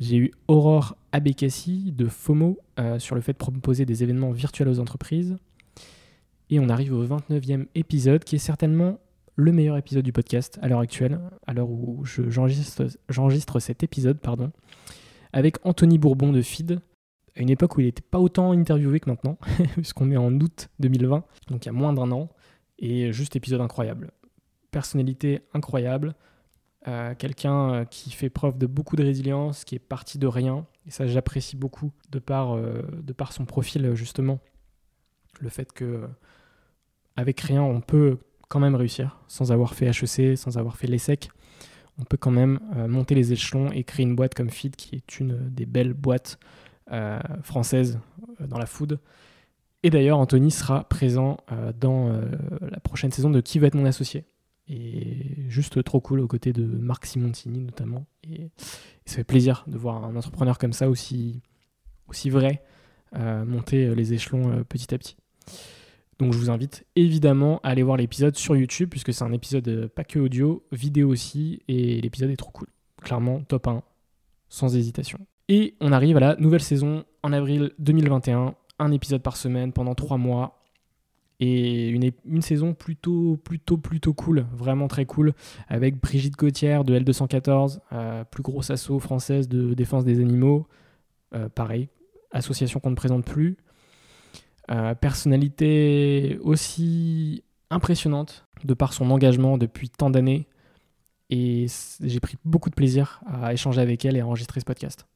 J'ai 0.00 0.16
eu 0.16 0.30
Aurore 0.46 0.96
Abekassi 1.10 1.92
de 1.92 2.06
FOMO 2.06 2.58
euh, 2.78 2.98
sur 3.00 3.16
le 3.16 3.20
fait 3.20 3.32
de 3.32 3.38
proposer 3.38 3.84
des 3.84 4.04
événements 4.04 4.30
virtuels 4.30 4.68
aux 4.68 4.78
entreprises. 4.78 5.36
Et 6.50 6.60
on 6.60 6.68
arrive 6.68 6.94
au 6.94 7.04
29e 7.04 7.66
épisode, 7.74 8.22
qui 8.22 8.36
est 8.36 8.38
certainement 8.38 9.00
le 9.34 9.52
meilleur 9.52 9.76
épisode 9.76 10.04
du 10.04 10.12
podcast 10.12 10.58
à 10.62 10.68
l'heure 10.68 10.80
actuelle, 10.80 11.20
à 11.46 11.52
l'heure 11.52 11.68
où 11.68 12.04
j'enregistre 12.04 13.60
cet 13.60 13.82
épisode, 13.82 14.18
pardon, 14.18 14.50
avec 15.32 15.56
Anthony 15.64 15.98
Bourbon 15.98 16.32
de 16.32 16.42
Feed, 16.42 16.80
à 17.38 17.42
une 17.42 17.50
époque 17.50 17.76
où 17.76 17.80
il 17.80 17.86
n'était 17.86 18.02
pas 18.02 18.18
autant 18.18 18.50
interviewé 18.52 19.00
que 19.00 19.08
maintenant, 19.08 19.38
puisqu'on 19.74 20.10
est 20.10 20.16
en 20.16 20.32
août 20.40 20.68
2020, 20.80 21.24
donc 21.48 21.64
il 21.64 21.66
y 21.66 21.70
a 21.70 21.72
moins 21.72 21.92
d'un 21.92 22.10
an, 22.10 22.28
et 22.78 23.12
juste 23.12 23.36
épisode 23.36 23.60
incroyable. 23.60 24.10
Personnalité 24.70 25.42
incroyable, 25.54 26.14
euh, 26.86 27.14
quelqu'un 27.14 27.72
euh, 27.72 27.84
qui 27.84 28.10
fait 28.10 28.30
preuve 28.30 28.58
de 28.58 28.66
beaucoup 28.66 28.96
de 28.96 29.04
résilience, 29.04 29.64
qui 29.64 29.74
est 29.74 29.80
parti 29.80 30.18
de 30.18 30.26
rien. 30.26 30.66
Et 30.86 30.90
ça, 30.90 31.06
j'apprécie 31.06 31.56
beaucoup 31.56 31.92
de 32.10 32.18
par, 32.18 32.56
euh, 32.56 32.82
son 33.30 33.44
profil, 33.44 33.94
justement. 33.94 34.40
Le 35.40 35.48
fait 35.48 35.72
que 35.72 36.08
avec 37.16 37.40
rien, 37.40 37.62
on 37.62 37.80
peut 37.80 38.18
quand 38.48 38.60
même 38.60 38.74
réussir, 38.74 39.20
sans 39.28 39.52
avoir 39.52 39.74
fait 39.74 39.86
HEC, 39.86 40.36
sans 40.36 40.56
avoir 40.56 40.76
fait 40.76 40.86
l'ESSEC. 40.86 41.30
On 42.00 42.04
peut 42.04 42.16
quand 42.16 42.30
même 42.30 42.60
monter 42.88 43.16
les 43.16 43.32
échelons 43.32 43.72
et 43.72 43.82
créer 43.82 44.04
une 44.04 44.14
boîte 44.14 44.34
comme 44.34 44.50
Feed, 44.50 44.76
qui 44.76 44.94
est 44.94 45.18
une 45.18 45.50
des 45.50 45.66
belles 45.66 45.94
boîtes 45.94 46.38
françaises 47.42 47.98
dans 48.40 48.58
la 48.58 48.66
food. 48.66 48.98
Et 49.82 49.90
d'ailleurs, 49.90 50.18
Anthony 50.18 50.50
sera 50.50 50.84
présent 50.88 51.38
dans 51.80 52.10
la 52.60 52.80
prochaine 52.80 53.12
saison 53.12 53.30
de 53.30 53.40
Qui 53.40 53.58
va 53.58 53.66
être 53.66 53.74
mon 53.74 53.84
associé 53.84 54.24
et 54.68 55.48
juste 55.48 55.82
trop 55.82 56.00
cool 56.00 56.20
aux 56.20 56.26
côtés 56.26 56.52
de 56.52 56.64
Marc 56.64 57.06
Simontini 57.06 57.60
notamment. 57.60 58.06
Et, 58.24 58.50
ça 59.06 59.16
fait 59.16 59.24
plaisir 59.24 59.64
de 59.66 59.78
voir 59.78 60.04
un 60.04 60.14
entrepreneur 60.16 60.58
comme 60.58 60.74
ça 60.74 60.90
aussi, 60.90 61.40
aussi 62.08 62.28
vrai 62.28 62.62
euh, 63.16 63.44
monter 63.46 63.94
les 63.94 64.12
échelons 64.12 64.52
euh, 64.52 64.64
petit 64.64 64.94
à 64.94 64.98
petit. 64.98 65.16
Donc 66.18 66.34
je 66.34 66.38
vous 66.38 66.50
invite 66.50 66.84
évidemment 66.94 67.58
à 67.62 67.70
aller 67.70 67.82
voir 67.82 67.96
l'épisode 67.96 68.36
sur 68.36 68.54
YouTube 68.54 68.90
puisque 68.90 69.14
c'est 69.14 69.24
un 69.24 69.32
épisode 69.32 69.66
euh, 69.68 69.88
pas 69.88 70.04
que 70.04 70.18
audio, 70.18 70.62
vidéo 70.72 71.08
aussi 71.08 71.62
et 71.68 72.02
l'épisode 72.02 72.30
est 72.30 72.36
trop 72.36 72.50
cool. 72.50 72.68
Clairement 73.00 73.40
top 73.44 73.68
1, 73.68 73.82
sans 74.48 74.76
hésitation. 74.76 75.18
Et 75.48 75.74
on 75.80 75.92
arrive 75.92 76.16
à 76.16 76.20
la 76.20 76.36
nouvelle 76.36 76.62
saison 76.62 77.04
en 77.22 77.32
avril 77.32 77.72
2021, 77.78 78.54
un 78.78 78.92
épisode 78.92 79.22
par 79.22 79.36
semaine 79.36 79.72
pendant 79.72 79.94
3 79.94 80.18
mois 80.18 80.58
et 81.40 81.88
une, 81.88 82.42
saison 82.42 82.74
plutôt, 82.74 83.36
plutôt, 83.36 83.76
plutôt 83.76 84.12
cool, 84.12 84.46
vraiment 84.52 84.88
très 84.88 85.06
cool, 85.06 85.34
avec 85.68 86.00
Brigitte 86.00 86.36
Gauthier 86.36 86.80
de 86.84 86.98
L214, 86.98 87.78
euh, 87.92 88.24
plus 88.24 88.42
grosse 88.42 88.70
asso 88.70 88.98
française 88.98 89.48
de 89.48 89.74
défense 89.74 90.04
des 90.04 90.20
animaux, 90.20 90.66
euh, 91.34 91.48
pareil, 91.48 91.88
association 92.32 92.80
qu'on 92.80 92.90
ne 92.90 92.96
présente 92.96 93.24
plus. 93.24 93.56
Euh, 94.70 94.94
personnalité 94.94 96.38
aussi 96.42 97.44
impressionnante 97.70 98.46
de 98.64 98.74
par 98.74 98.92
son 98.92 99.10
engagement 99.10 99.58
depuis 99.58 99.88
tant 99.90 100.10
d'années. 100.10 100.48
Et 101.30 101.66
j'ai 102.02 102.20
pris 102.20 102.36
beaucoup 102.44 102.70
de 102.70 102.74
plaisir 102.74 103.20
à 103.26 103.52
échanger 103.52 103.80
avec 103.80 104.04
elle 104.04 104.16
et 104.16 104.20
à 104.20 104.26
enregistrer 104.26 104.60
ce 104.60 104.64
podcast. 104.64 105.06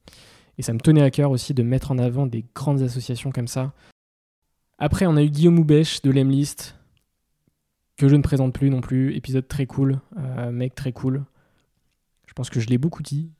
Et 0.58 0.62
ça 0.62 0.72
me 0.72 0.78
tenait 0.78 1.02
à 1.02 1.10
cœur 1.10 1.30
aussi 1.30 1.54
de 1.54 1.62
mettre 1.62 1.90
en 1.90 1.98
avant 1.98 2.26
des 2.26 2.44
grandes 2.54 2.82
associations 2.82 3.32
comme 3.32 3.48
ça, 3.48 3.72
après, 4.82 5.06
on 5.06 5.16
a 5.16 5.22
eu 5.22 5.30
Guillaume 5.30 5.60
Houbèche 5.60 6.02
de 6.02 6.10
l'Emlist, 6.10 6.76
que 7.96 8.08
je 8.08 8.16
ne 8.16 8.22
présente 8.22 8.52
plus 8.52 8.68
non 8.68 8.80
plus. 8.80 9.14
Épisode 9.14 9.46
très 9.46 9.64
cool, 9.64 10.00
euh, 10.18 10.50
mec 10.50 10.74
très 10.74 10.90
cool. 10.90 11.22
Je 12.26 12.32
pense 12.32 12.50
que 12.50 12.58
je 12.58 12.66
l'ai 12.66 12.78
beaucoup 12.78 13.04
dit, 13.04 13.30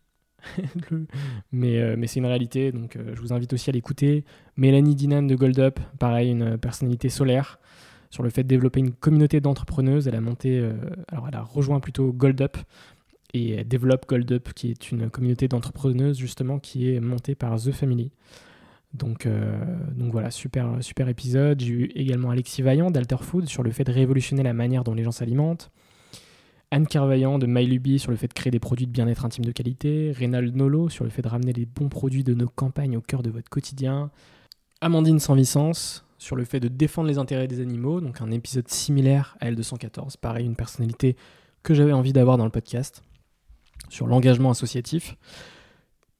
mais, 1.52 1.80
euh, 1.80 1.96
mais 1.98 2.06
c'est 2.06 2.20
une 2.20 2.26
réalité, 2.26 2.70
donc 2.70 2.94
euh, 2.94 3.16
je 3.16 3.20
vous 3.20 3.32
invite 3.32 3.52
aussi 3.54 3.70
à 3.70 3.72
l'écouter. 3.72 4.24
Mélanie 4.56 4.94
Dinan 4.94 5.24
de 5.24 5.35
Gold 5.35 5.58
Up, 5.58 5.80
pareil, 5.98 6.30
une 6.30 6.58
personnalité 6.58 7.08
solaire 7.08 7.58
sur 8.12 8.22
le 8.22 8.31
fait 8.31 8.44
de 8.44 8.48
développer 8.48 8.79
une 8.79 8.92
communauté 8.92 9.40
d'entrepreneuses. 9.40 10.07
Elle 10.07 10.14
a 10.14 10.20
monté, 10.20 10.64
alors 11.09 11.27
elle 11.29 11.35
a 11.35 11.42
rejoint 11.42 11.81
plutôt 11.81 12.12
Gold 12.12 12.40
Up 12.40 12.57
et 13.35 13.53
elle 13.53 13.66
développe 13.66 14.07
Gold 14.07 14.31
Up, 14.31 14.53
qui 14.55 14.70
est 14.70 14.92
une 14.92 15.11
communauté 15.11 15.48
d'entrepreneuses 15.48 16.18
justement 16.18 16.59
qui 16.59 16.92
est 16.92 17.01
montée 17.01 17.35
par 17.35 17.59
The 17.61 17.72
Family. 17.72 18.12
Donc, 18.94 19.25
euh, 19.25 19.59
voilà, 19.96 20.31
super, 20.31 20.77
super 20.81 21.09
épisode. 21.09 21.61
J'ai 21.61 21.72
eu 21.72 21.85
également 21.94 22.31
Alexis 22.31 22.62
Vaillant 22.62 22.90
d'Alterfood 22.90 23.48
sur 23.48 23.62
le 23.62 23.70
fait 23.70 23.85
de 23.85 23.92
révolutionner 23.92 24.42
la 24.42 24.53
manière 24.53 24.85
dont 24.85 24.94
les 24.94 25.03
gens 25.03 25.12
s'alimentent. 25.12 25.70
Anne 26.70 26.87
Carvaillant 26.87 27.38
de 27.38 27.46
MyLuby 27.46 27.98
sur 27.98 28.11
le 28.11 28.16
fait 28.16 28.29
de 28.29 28.33
créer 28.33 28.51
des 28.51 28.59
produits 28.59 28.87
de 28.87 28.92
bien-être 28.92 29.25
intime 29.25 29.44
de 29.44 29.53
qualité. 29.53 30.12
Reynald 30.12 30.57
Nolo 30.57 30.88
sur 30.88 31.05
le 31.05 31.11
fait 31.11 31.20
de 31.20 31.29
ramener 31.29 31.53
les 31.53 31.66
bons 31.66 31.90
produits 31.90 32.25
de 32.25 32.33
nos 32.33 32.48
campagnes 32.48 32.96
au 32.96 33.03
cœur 33.03 33.22
de 33.22 33.31
votre 33.31 33.51
quotidien. 33.51 34.11
Amandine 34.81 35.20
Sanvicence 35.20 36.05
sur 36.22 36.37
le 36.37 36.44
fait 36.44 36.61
de 36.61 36.68
défendre 36.68 37.08
les 37.08 37.18
intérêts 37.18 37.48
des 37.48 37.61
animaux, 37.61 38.00
donc 38.00 38.20
un 38.20 38.30
épisode 38.30 38.68
similaire 38.68 39.37
à 39.40 39.50
L214, 39.50 40.16
pareil, 40.18 40.46
une 40.46 40.54
personnalité 40.54 41.16
que 41.64 41.74
j'avais 41.74 41.92
envie 41.92 42.12
d'avoir 42.12 42.38
dans 42.38 42.44
le 42.44 42.50
podcast, 42.50 43.02
sur 43.88 44.06
l'engagement 44.06 44.50
associatif. 44.50 45.16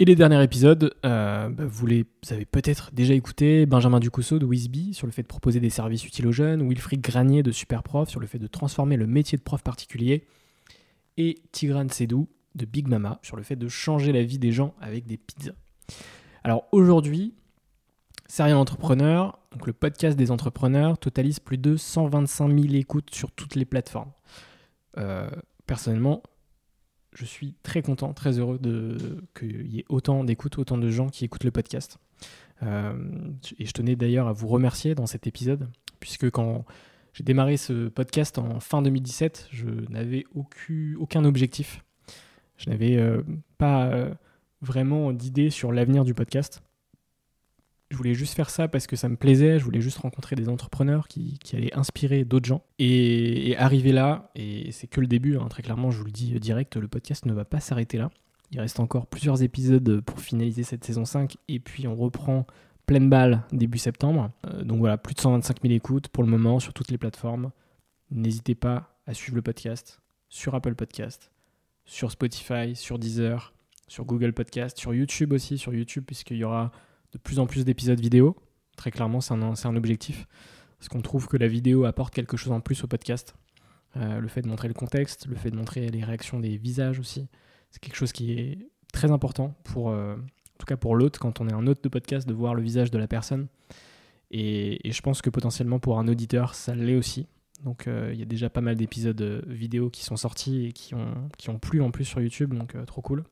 Et 0.01 0.05
les 0.05 0.17
derniers 0.17 0.43
épisodes, 0.43 0.93
euh, 1.07 1.49
bah, 1.49 1.65
vous 1.65 1.87
les 1.87 2.05
avez 2.31 2.45
peut-être 2.45 2.91
déjà 2.93 3.15
écoutés. 3.15 3.65
Benjamin 3.65 4.01
Ducousseau 4.01 4.41
de 4.41 4.45
Wisby 4.45 4.93
sur 4.93 5.07
le 5.07 5.13
fait 5.13 5.23
de 5.23 5.29
proposer 5.29 5.61
des 5.61 5.71
services 5.71 6.05
utiles 6.05 6.27
aux 6.27 6.33
jeunes. 6.33 6.69
Wilfried 6.69 7.01
Granier 7.01 7.45
de 7.45 7.53
Superprof 7.53 8.09
sur 8.09 8.19
le 8.19 8.27
fait 8.27 8.41
de 8.41 8.49
transformer 8.49 8.97
le 8.97 9.07
métier 9.07 9.39
de 9.39 9.43
prof 9.43 9.63
particulier. 9.63 10.27
Et 11.17 11.41
Tigran 11.53 11.87
Sedou 11.89 12.29
de 12.57 12.65
Big 12.65 12.89
Mama 12.89 13.21
sur 13.23 13.37
le 13.37 13.45
fait 13.45 13.55
de 13.55 13.69
changer 13.69 14.11
la 14.11 14.25
vie 14.25 14.41
des 14.41 14.51
gens 14.51 14.75
avec 14.81 15.07
des 15.07 15.17
pizzas. 15.17 15.55
Alors 16.43 16.67
aujourd'hui, 16.73 17.35
Serial 18.27 18.57
Entrepreneur, 18.57 19.39
donc 19.53 19.67
le 19.67 19.73
podcast 19.73 20.17
des 20.17 20.31
entrepreneurs, 20.31 20.99
totalise 20.99 21.41
plus 21.41 21.59
de 21.59 21.77
125 21.77 22.49
000 22.49 22.75
écoutes 22.75 23.15
sur 23.15 23.31
toutes 23.31 23.55
les 23.55 23.65
plateformes. 23.65 24.13
Euh, 24.99 25.29
personnellement, 25.67 26.23
je 27.13 27.25
suis 27.25 27.55
très 27.63 27.83
content, 27.83 28.15
très 28.15 28.39
heureux 28.39 28.59
qu'il 29.39 29.67
y 29.67 29.81
ait 29.81 29.85
autant 29.89 30.25
d'écoutes, 30.25 30.59
autant 30.59 30.79
de 30.79 30.89
gens 30.89 31.09
qui 31.09 31.25
écoutent 31.25 31.45
le 31.45 31.51
podcast. 31.51 31.99
Euh, 32.63 32.95
et 33.59 33.67
je 33.67 33.73
tenais 33.73 33.97
d'ailleurs 33.97 34.29
à 34.29 34.33
vous 34.33 34.49
remercier 34.49 34.95
dans 34.95 35.07
cet 35.07 35.27
épisode, 35.27 35.69
puisque 36.01 36.31
quand 36.31 36.65
j'ai 37.13 37.25
démarré 37.25 37.59
ce 37.59 37.89
podcast 37.89 38.39
en 38.39 38.61
fin 38.61 38.81
2017, 38.81 39.49
je 39.51 39.69
n'avais 39.91 40.25
aucun, 40.35 41.25
objectif. 41.25 41.85
Je 42.57 42.71
n'avais 42.71 42.97
euh, 42.97 43.23
pas 43.59 44.09
vraiment 44.63 45.13
d'idée 45.13 45.51
sur 45.51 45.73
l'avenir 45.73 46.05
du 46.05 46.15
podcast. 46.15 46.63
Je 47.93 47.97
voulais 47.99 48.15
juste 48.15 48.33
faire 48.33 48.49
ça 48.49 48.69
parce 48.69 48.87
que 48.87 48.97
ça 48.97 49.11
me 49.11 49.17
plaisait, 49.17 49.59
je 49.59 49.65
voulais 49.65 49.83
juste 49.83 49.99
rencontrer 49.99 50.35
des 50.35 50.49
entrepreneurs 50.49 51.09
qui, 51.09 51.39
allaient 51.53 51.77
inspirer 51.77 52.25
d'autres 52.25 52.47
gens. 52.47 52.65
Et, 52.79 53.55
arriver 53.59 53.93
là, 53.93 54.31
et 54.35 54.73
c'est 54.73 54.87
que 54.87 55.03
le 55.03 55.07
début, 55.07 55.37
hein, 55.37 55.47
très 55.51 55.63
clairement, 55.63 55.91
je 55.91 55.99
vous 55.99 56.07
le 56.07 56.11
dis 56.11 56.33
direct, 56.41 56.77
le 56.77 56.89
podcast 56.89 57.27
ne 57.27 57.35
va 57.35 57.45
pas 57.45 57.61
s'arrêter 57.61 57.99
là. 57.99 58.11
Il 58.51 58.61
reste 58.61 58.81
encore 58.81 59.07
plusieurs 59.07 59.43
épisodes 59.43 60.01
pour 60.01 60.21
finaliser 60.21 60.63
cette 60.63 60.85
saison 60.85 61.05
5, 61.05 61.37
et 61.49 61.61
puis 61.61 61.87
on 61.87 61.95
reprend 61.95 62.47
pleine 62.87 63.11
balle 63.11 63.43
début 63.53 63.77
septembre. 63.77 64.31
Euh, 64.47 64.65
donc 64.65 64.79
voilà, 64.79 64.97
plus 64.97 65.15
de 65.15 65.21
125 65.21 65.61
000 65.61 65.75
écoutes 65.75 66.09
pour 66.09 66.25
le 66.25 66.31
moment 66.31 66.61
sur 66.61 66.73
toutes 66.73 66.91
les 66.91 66.99
plateformes. 66.99 67.51
N'hésitez 68.11 68.55
pas 68.55 68.97
à 69.07 69.13
suivre 69.13 69.37
le 69.37 69.43
podcast 69.43 70.01
sur 70.31 70.55
Apple 70.55 70.77
Podcast, 70.77 71.31
sur 71.85 72.11
Spotify, 72.11 72.75
sur 72.75 72.99
Deezer, 72.99 73.53
sur 73.87 74.07
Google 74.07 74.33
Podcast, 74.33 74.79
sur 74.79 74.95
YouTube 74.95 75.35
aussi, 75.35 75.59
sur 75.59 75.75
YouTube, 75.75 76.05
puisqu'il 76.07 76.39
y 76.39 76.45
aura 76.45 76.73
de 77.13 77.19
plus 77.19 77.39
en 77.39 77.47
plus 77.47 77.65
d'épisodes 77.65 78.01
vidéo. 78.01 78.37
Très 78.77 78.91
clairement, 78.91 79.21
c'est 79.21 79.35
un, 79.35 79.43
un, 79.43 79.77
objectif. 79.77 80.27
Parce 80.79 80.89
qu'on 80.89 81.03
trouve 81.03 81.29
que 81.29 81.37
la 81.37 81.47
vidéo 81.47 81.85
apporte 81.85 82.13
quelque 82.15 82.37
chose 82.37 82.53
en 82.53 82.61
plus 82.61 82.83
au 82.85 82.87
podcast. 82.87 83.35
Euh, 83.97 84.21
le 84.21 84.29
fait 84.29 84.43
de 84.43 84.49
montrer 84.49 84.69
le 84.69 84.75
contexte, 84.75 85.27
le 85.27 85.37
fait 85.37 85.51
de 85.51 85.57
montrer 85.57 85.89
les 85.89 86.03
réactions 86.03 86.41
des 86.41 86.57
visages 86.57 86.99
aussi, 86.99 87.29
c'est 87.71 87.81
quelque 87.81 87.97
chose 87.97 88.13
qui 88.13 88.33
est 88.33 88.71
très 88.93 89.11
important 89.11 89.55
pour, 89.65 89.91
euh, 89.91 90.15
en 90.17 90.59
tout 90.59 90.67
cas 90.67 90.77
pour 90.77 90.97
l'hôte, 90.97 91.19
quand 91.19 91.41
on 91.41 91.49
est 91.49 91.53
un 91.53 91.67
hôte 91.67 91.85
de 91.85 91.89
podcast, 91.89 92.27
de 92.27 92.33
voir 92.33 92.55
le 92.55 92.63
visage 92.63 92.91
de 92.91 92.99
la 92.99 93.07
personne. 93.07 93.49
Et, 94.31 94.81
je 94.91 95.01
pense 95.03 95.21
que 95.21 95.29
potentiellement 95.29 95.79
pour 95.79 95.99
un 95.99 96.09
auditeur, 96.09 96.55
ça 96.55 96.75
l'est 96.75 96.97
aussi. 96.97 97.27
Donc 97.65 97.87
euh, 97.87 98.11
il 98.13 98.19
y 98.19 98.23
a 98.23 98.27
déjà 98.27 98.49
pas 98.49 98.63
mal 98.63 98.77
d'épisodes 98.77 99.45
vidéo 99.47 99.91
qui 99.91 100.05
sont 100.05 100.17
sortis 100.17 100.67
et 100.67 100.73
qui 100.73 100.95
ont, 100.95 101.29
qui 101.37 101.51
ont 101.51 101.59
plu 101.59 101.83
en 101.83 101.91
plus 101.91 102.07
sur 102.07 102.21
YouTube, 102.21 102.55
donc 102.55 102.75
trop 102.87 103.03
cool. 103.03 103.25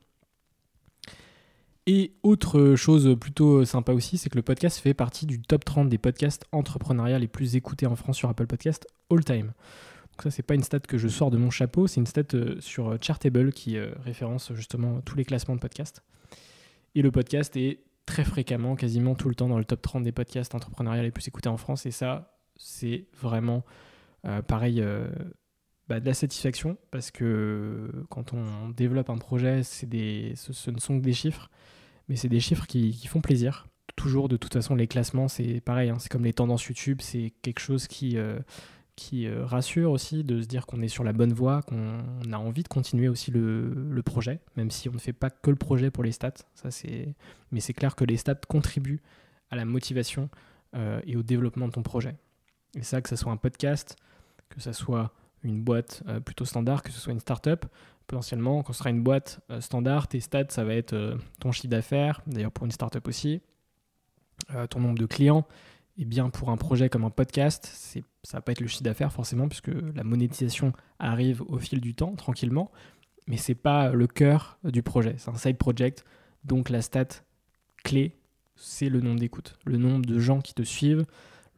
Et 1.87 2.13
autre 2.21 2.75
chose 2.75 3.17
plutôt 3.19 3.65
sympa 3.65 3.91
aussi, 3.91 4.17
c'est 4.17 4.29
que 4.29 4.35
le 4.35 4.43
podcast 4.43 4.77
fait 4.77 4.93
partie 4.93 5.25
du 5.25 5.41
top 5.41 5.65
30 5.65 5.89
des 5.89 5.97
podcasts 5.97 6.45
entrepreneuriats 6.51 7.17
les 7.17 7.27
plus 7.27 7.55
écoutés 7.55 7.87
en 7.87 7.95
France 7.95 8.17
sur 8.17 8.29
Apple 8.29 8.45
Podcast 8.45 8.87
all 9.09 9.23
time. 9.23 9.47
Donc 9.47 10.21
ça, 10.21 10.29
c'est 10.29 10.43
pas 10.43 10.53
une 10.53 10.63
stat 10.63 10.81
que 10.81 10.99
je 10.99 11.07
sors 11.07 11.31
de 11.31 11.37
mon 11.37 11.49
chapeau, 11.49 11.87
c'est 11.87 11.99
une 11.99 12.05
stat 12.05 12.21
euh, 12.35 12.57
sur 12.59 13.01
Chartable 13.01 13.51
qui 13.51 13.77
euh, 13.77 13.91
référence 14.03 14.53
justement 14.53 15.01
tous 15.01 15.15
les 15.15 15.25
classements 15.25 15.55
de 15.55 15.59
podcasts. 15.59 16.03
Et 16.93 17.01
le 17.01 17.09
podcast 17.09 17.57
est 17.57 17.79
très 18.05 18.25
fréquemment, 18.25 18.75
quasiment 18.75 19.15
tout 19.15 19.29
le 19.29 19.35
temps 19.35 19.47
dans 19.47 19.57
le 19.57 19.65
top 19.65 19.81
30 19.81 20.03
des 20.03 20.11
podcasts 20.11 20.53
entrepreneuriats 20.53 21.01
les 21.01 21.11
plus 21.11 21.27
écoutés 21.27 21.49
en 21.49 21.57
France. 21.57 21.87
Et 21.87 21.91
ça, 21.91 22.37
c'est 22.57 23.07
vraiment 23.19 23.63
euh, 24.25 24.43
pareil. 24.43 24.83
Bah, 25.91 25.99
de 25.99 26.05
la 26.05 26.13
satisfaction 26.13 26.77
parce 26.89 27.11
que 27.11 27.91
quand 28.07 28.31
on 28.31 28.69
développe 28.69 29.09
un 29.09 29.17
projet, 29.17 29.61
ce, 29.63 29.85
ne 30.71 30.79
sont 30.79 30.97
que 30.97 31.03
des 31.03 31.11
chiffres 31.11 31.49
mais 32.07 32.15
c'est 32.15 32.29
des 32.29 32.39
chiffres 32.39 32.65
qui, 32.65 32.93
font 33.07 33.19
plaisir. 33.19 33.67
Toujours, 33.97 34.29
de 34.29 34.37
toute 34.37 34.53
façon, 34.53 34.73
les 34.73 34.87
classements, 34.87 35.27
c'est 35.27 35.59
pareil, 35.59 35.89
hein, 35.89 35.97
c'est 35.99 36.09
comme 36.09 36.23
les 36.23 36.31
tendances 36.31 36.63
YouTube, 36.63 36.99
c'est 37.01 37.33
quelque 37.41 37.59
chose 37.59 37.87
qui, 37.87 38.17
euh, 38.17 38.39
euh, 39.13 39.45
rassure 39.45 39.91
aussi 39.91 40.23
de 40.23 40.41
se 40.41 40.47
dire 40.47 40.65
qu'on 40.65 40.81
est 40.81 40.87
sur 40.87 41.03
la 41.03 41.11
bonne 41.11 41.33
voie, 41.33 41.61
qu'on 41.61 41.99
a 42.31 42.37
envie 42.37 42.63
de 42.63 42.69
continuer 42.69 43.09
aussi 43.09 43.29
le, 43.31 44.01
projet, 44.01 44.39
même 44.55 44.71
si 44.71 44.87
on 44.87 44.93
ne 44.93 44.97
fait 44.97 45.11
pas 45.11 45.29
que 45.29 45.49
le 45.49 45.57
projet 45.57 45.91
pour 45.91 46.05
les 46.05 46.13
stats. 46.13 46.31
Ça. 46.53 46.69
Mais 47.51 47.59
c'est 47.59 47.73
clair 47.73 47.97
que 47.97 48.05
les 48.05 48.15
stats 48.15 48.35
contribuent 48.47 49.01
à 49.49 49.57
la 49.57 49.65
motivation 49.65 50.29
euh, 50.73 51.01
et 51.05 51.17
au 51.17 51.21
développement 51.23 51.67
de 51.67 51.73
ton 51.73 51.83
projet. 51.83 52.15
Et 52.77 52.83
ça, 52.83 53.01
que 53.01 53.09
ce 53.09 53.17
soit 53.17 53.33
un 53.33 53.37
podcast, 53.37 53.97
que 54.47 54.61
ce 54.61 54.71
soit 54.71 55.13
une 55.43 55.61
boîte 55.61 56.03
plutôt 56.25 56.45
standard, 56.45 56.83
que 56.83 56.91
ce 56.91 56.99
soit 56.99 57.13
une 57.13 57.19
startup, 57.19 57.65
potentiellement, 58.11 58.61
quand 58.61 58.73
ce 58.73 58.79
sera 58.79 58.89
une 58.89 59.03
boîte 59.03 59.39
euh, 59.49 59.61
standard, 59.61 60.09
tes 60.09 60.19
stats, 60.19 60.49
ça 60.49 60.65
va 60.65 60.75
être 60.75 60.93
euh, 60.93 61.15
ton 61.39 61.53
chiffre 61.53 61.69
d'affaires, 61.69 62.21
d'ailleurs 62.27 62.51
pour 62.51 62.65
une 62.65 62.71
startup 62.71 63.07
aussi, 63.07 63.41
euh, 64.53 64.67
ton 64.67 64.81
nombre 64.81 64.97
de 64.97 65.05
clients. 65.05 65.47
Et 65.97 66.03
bien 66.03 66.29
pour 66.29 66.49
un 66.49 66.57
projet 66.57 66.89
comme 66.89 67.05
un 67.05 67.09
podcast, 67.09 67.65
ça 68.23 68.37
va 68.37 68.41
pas 68.41 68.51
être 68.51 68.59
le 68.59 68.67
chiffre 68.67 68.83
d'affaires 68.83 69.13
forcément, 69.13 69.47
puisque 69.47 69.71
la 69.95 70.03
monétisation 70.03 70.73
arrive 70.99 71.41
au 71.43 71.57
fil 71.57 71.79
du 71.79 71.95
temps, 71.95 72.15
tranquillement, 72.15 72.71
mais 73.27 73.37
c'est 73.37 73.55
pas 73.55 73.91
le 73.91 74.07
cœur 74.07 74.57
du 74.63 74.83
projet. 74.83 75.15
C'est 75.17 75.29
un 75.29 75.35
side 75.35 75.57
project, 75.57 76.03
donc 76.43 76.69
la 76.69 76.81
stat 76.81 77.07
clé, 77.83 78.17
c'est 78.55 78.89
le 78.89 78.99
nombre 78.99 79.19
d'écoutes, 79.19 79.57
le 79.65 79.77
nombre 79.77 80.05
de 80.05 80.19
gens 80.19 80.41
qui 80.41 80.53
te 80.53 80.63
suivent, 80.63 81.05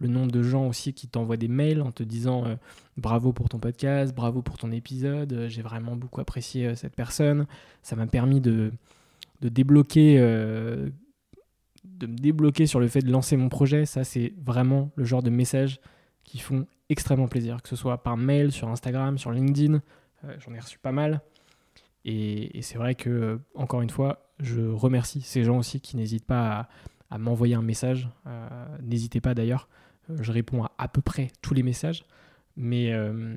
le 0.04 0.10
nombre 0.10 0.32
de 0.32 0.44
gens 0.44 0.68
aussi 0.68 0.94
qui 0.94 1.08
t'envoient 1.08 1.38
des 1.38 1.48
mails 1.48 1.82
en 1.82 1.92
te 1.92 2.04
disant 2.04 2.46
euh, 2.46 2.56
bravo 2.98 3.32
pour 3.32 3.50
ton 3.50 3.58
podcast, 3.58 4.13
bravo 4.13 4.42
pour 4.42 4.58
ton 4.58 4.72
épisode, 4.72 5.32
euh, 5.34 5.48
j'ai 5.48 5.62
vraiment 5.62 5.96
beaucoup 5.96 6.20
apprécié 6.22 6.68
euh, 6.68 6.76
cette 6.76 6.96
personne. 6.96 7.48
Ça 7.82 7.96
m'a 7.96 8.06
permis 8.06 8.42
de, 8.42 8.72
de 9.42 9.50
débloquer, 9.50 10.18
de 10.20 10.92
me 12.08 12.18
débloquer 12.18 12.66
sur 12.66 12.80
le 12.80 12.88
fait 12.88 13.02
de 13.02 13.12
lancer 13.12 13.38
mon 13.38 13.50
projet. 13.50 13.86
Ça, 13.86 14.04
c'est 14.04 14.34
vraiment 14.46 14.92
le 14.96 15.06
genre 15.06 15.24
de 15.24 15.30
messages 15.30 15.80
qui 16.24 16.39
font 16.39 16.66
extrêmement 16.89 17.28
plaisir, 17.28 17.62
que 17.62 17.70
ce 17.70 17.76
soit 17.76 18.04
par 18.04 18.16
mail, 18.18 18.52
sur 18.52 18.70
Instagram, 18.70 19.18
sur 19.18 19.32
LinkedIn. 19.32 19.82
J'en 20.39 20.54
ai 20.54 20.60
reçu 20.60 20.80
pas 20.80 20.94
mal. 20.94 21.22
Et, 22.06 22.62
c'est 22.62 22.78
vrai 22.78 22.96
que, 22.96 23.39
encore 23.54 23.82
une 23.82 23.89
fois, 23.89 24.30
je 24.39 24.62
remercie 24.62 25.22
ces 25.22 25.44
gens 25.44 25.58
aussi 25.58 25.82
qui 25.82 25.98
n'hésitent 25.98 26.26
pas 26.26 26.52
à, 26.52 26.70
à 27.10 27.18
m'envoyer 27.18 27.56
un 27.56 27.62
message. 27.62 28.10
N'hésitez 28.82 29.20
pas 29.20 29.34
d'ailleurs 29.34 29.68
je 30.10 30.32
réponds 30.32 30.63
à 30.63 30.72
à 30.78 30.88
peu 30.88 31.02
près 31.02 31.32
tous 31.42 31.54
les 31.54 31.63
messages. 31.63 32.04
Mais, 32.56 32.92
euh, 32.94 33.36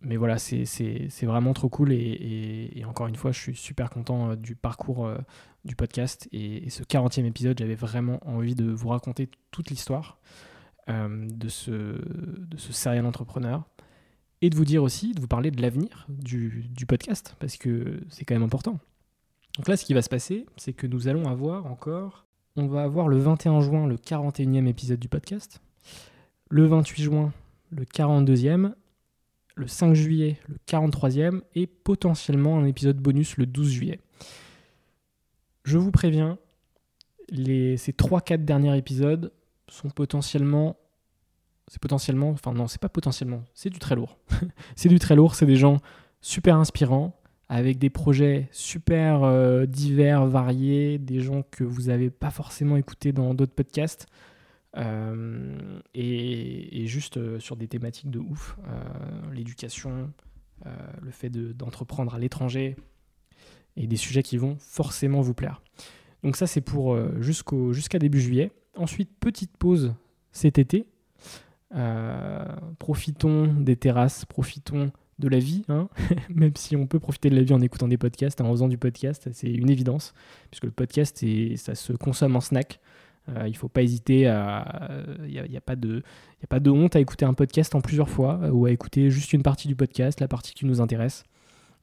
mais 0.00 0.16
voilà, 0.16 0.38
c'est 0.38 1.08
vraiment 1.22 1.52
trop 1.52 1.68
cool. 1.68 1.92
Et, 1.92 2.82
encore 2.86 3.06
une 3.06 3.16
fois, 3.16 3.32
je 3.32 3.38
suis 3.38 3.56
super 3.56 3.90
content 3.90 4.30
euh, 4.30 4.36
du 4.36 4.54
parcours 4.54 5.06
euh, 5.06 5.18
du 5.64 5.76
podcast. 5.76 6.28
Et, 6.32 6.70
ce 6.70 6.82
40e 6.82 7.24
épisode, 7.24 7.58
j'avais 7.58 7.74
vraiment 7.74 8.20
envie 8.26 8.54
de 8.54 8.70
vous 8.70 8.88
raconter 8.88 9.28
toute 9.50 9.70
l'histoire 9.70 10.18
de, 10.88 11.48
ce, 11.48 11.70
de 11.70 12.56
ce 12.56 12.72
serial 12.72 13.06
entrepreneur. 13.06 13.64
Et 14.42 14.50
de 14.50 14.56
vous 14.56 14.66
dire 14.66 14.82
aussi, 14.82 15.14
de 15.14 15.20
vous 15.20 15.26
parler 15.26 15.50
de 15.50 15.60
l'avenir 15.60 16.06
du, 16.08 16.66
du 16.70 16.86
podcast, 16.86 17.34
parce 17.40 17.56
que 17.56 18.00
c'est 18.10 18.24
quand 18.24 18.34
même 18.34 18.44
important. 18.44 18.78
Donc 19.56 19.66
là, 19.66 19.76
ce 19.76 19.84
qui 19.84 19.94
va 19.94 20.02
se 20.02 20.10
passer, 20.10 20.46
c'est 20.58 20.74
que 20.74 20.86
nous 20.86 21.08
allons 21.08 21.26
avoir 21.26 21.66
encore, 21.66 22.26
on 22.54 22.66
va 22.66 22.82
avoir 22.82 23.08
le 23.08 23.16
21 23.16 23.62
juin 23.62 23.86
le 23.86 23.96
41e 23.96 24.66
épisode 24.66 25.00
du 25.00 25.08
podcast 25.08 25.60
le 26.48 26.66
28 26.66 27.02
juin, 27.02 27.32
le 27.70 27.84
42e, 27.84 28.72
le 29.56 29.66
5 29.66 29.94
juillet, 29.94 30.38
le 30.48 30.56
43e, 30.66 31.40
et 31.54 31.66
potentiellement 31.66 32.58
un 32.58 32.66
épisode 32.66 32.98
bonus 32.98 33.36
le 33.36 33.46
12 33.46 33.70
juillet. 33.70 34.00
Je 35.64 35.78
vous 35.78 35.90
préviens, 35.90 36.38
ces 37.28 37.92
3-4 37.92 38.44
derniers 38.44 38.76
épisodes 38.76 39.32
sont 39.68 39.90
potentiellement. 39.90 40.76
C'est 41.68 41.80
potentiellement. 41.80 42.30
Enfin, 42.30 42.52
non, 42.52 42.68
c'est 42.68 42.80
pas 42.80 42.88
potentiellement. 42.88 43.42
C'est 43.54 43.70
du 43.70 43.80
très 43.80 43.96
lourd. 43.96 44.18
c'est 44.76 44.88
du 44.88 45.00
très 45.00 45.16
lourd. 45.16 45.34
C'est 45.34 45.46
des 45.46 45.56
gens 45.56 45.80
super 46.20 46.56
inspirants, 46.56 47.18
avec 47.48 47.78
des 47.78 47.90
projets 47.90 48.48
super 48.52 49.24
euh, 49.24 49.66
divers, 49.66 50.26
variés, 50.26 50.98
des 50.98 51.20
gens 51.20 51.42
que 51.50 51.64
vous 51.64 51.82
n'avez 51.82 52.10
pas 52.10 52.30
forcément 52.30 52.76
écoutés 52.76 53.12
dans 53.12 53.34
d'autres 53.34 53.54
podcasts. 53.54 54.06
Euh, 54.76 55.80
et, 55.94 56.86
juste 56.86 57.16
euh, 57.16 57.40
sur 57.40 57.56
des 57.56 57.66
thématiques 57.66 58.10
de 58.10 58.18
ouf, 58.18 58.56
euh, 58.68 59.32
l'éducation, 59.32 60.12
le 61.02 61.10
fait 61.10 61.28
d'entreprendre 61.28 62.14
à 62.14 62.18
l'étranger, 62.18 62.76
et 63.76 63.86
des 63.86 63.96
sujets 63.96 64.22
qui 64.22 64.38
vont 64.38 64.56
forcément 64.58 65.20
vous 65.20 65.34
plaire. 65.34 65.60
Donc 66.22 66.34
ça 66.34 66.46
c'est 66.46 66.62
pour 66.62 66.98
jusqu'au 67.20 67.74
jusqu'à 67.74 67.98
début 67.98 68.20
juillet. 68.20 68.50
Ensuite, 68.74 69.10
petite 69.20 69.54
pause 69.58 69.94
cet 70.32 70.58
été. 70.58 70.86
profitons 72.78 73.52
des 73.52 73.76
terrasses, 73.76 74.24
profitons 74.24 74.90
de 75.18 75.28
la 75.28 75.38
vie, 75.38 75.64
hein. 75.68 75.88
même 76.30 76.56
si 76.56 76.74
on 76.74 76.86
peut 76.86 77.00
profiter 77.00 77.28
de 77.28 77.36
la 77.36 77.42
vie 77.42 77.52
en 77.52 77.60
écoutant 77.60 77.86
des 77.86 77.98
podcasts, 77.98 78.40
en 78.40 78.50
faisant 78.50 78.68
du 78.68 78.78
podcast, 78.78 79.28
c'est 79.32 79.50
une 79.50 79.70
évidence, 79.70 80.14
puisque 80.50 80.64
le 80.64 80.70
podcast, 80.70 81.22
ça 81.56 81.74
se 81.74 81.92
consomme 81.92 82.34
en 82.34 82.40
snack. 82.40 82.80
Euh, 83.28 83.42
il 83.46 83.52
ne 83.52 83.56
faut 83.56 83.68
pas 83.68 83.82
hésiter 83.82 84.26
à. 84.26 84.90
Il 85.24 85.30
n'y 85.30 85.38
a, 85.38 85.58
a, 85.58 85.60
pas 85.60 85.76
de, 85.76 86.02
a 86.42 86.46
pas 86.46 86.60
de 86.60 86.70
honte 86.70 86.96
à 86.96 87.00
écouter 87.00 87.24
un 87.24 87.34
podcast 87.34 87.74
en 87.74 87.80
plusieurs 87.80 88.08
fois 88.08 88.40
euh, 88.42 88.50
ou 88.50 88.66
à 88.66 88.70
écouter 88.70 89.10
juste 89.10 89.32
une 89.32 89.42
partie 89.42 89.68
du 89.68 89.76
podcast, 89.76 90.20
la 90.20 90.28
partie 90.28 90.54
qui 90.54 90.66
nous 90.66 90.80
intéresse. 90.80 91.24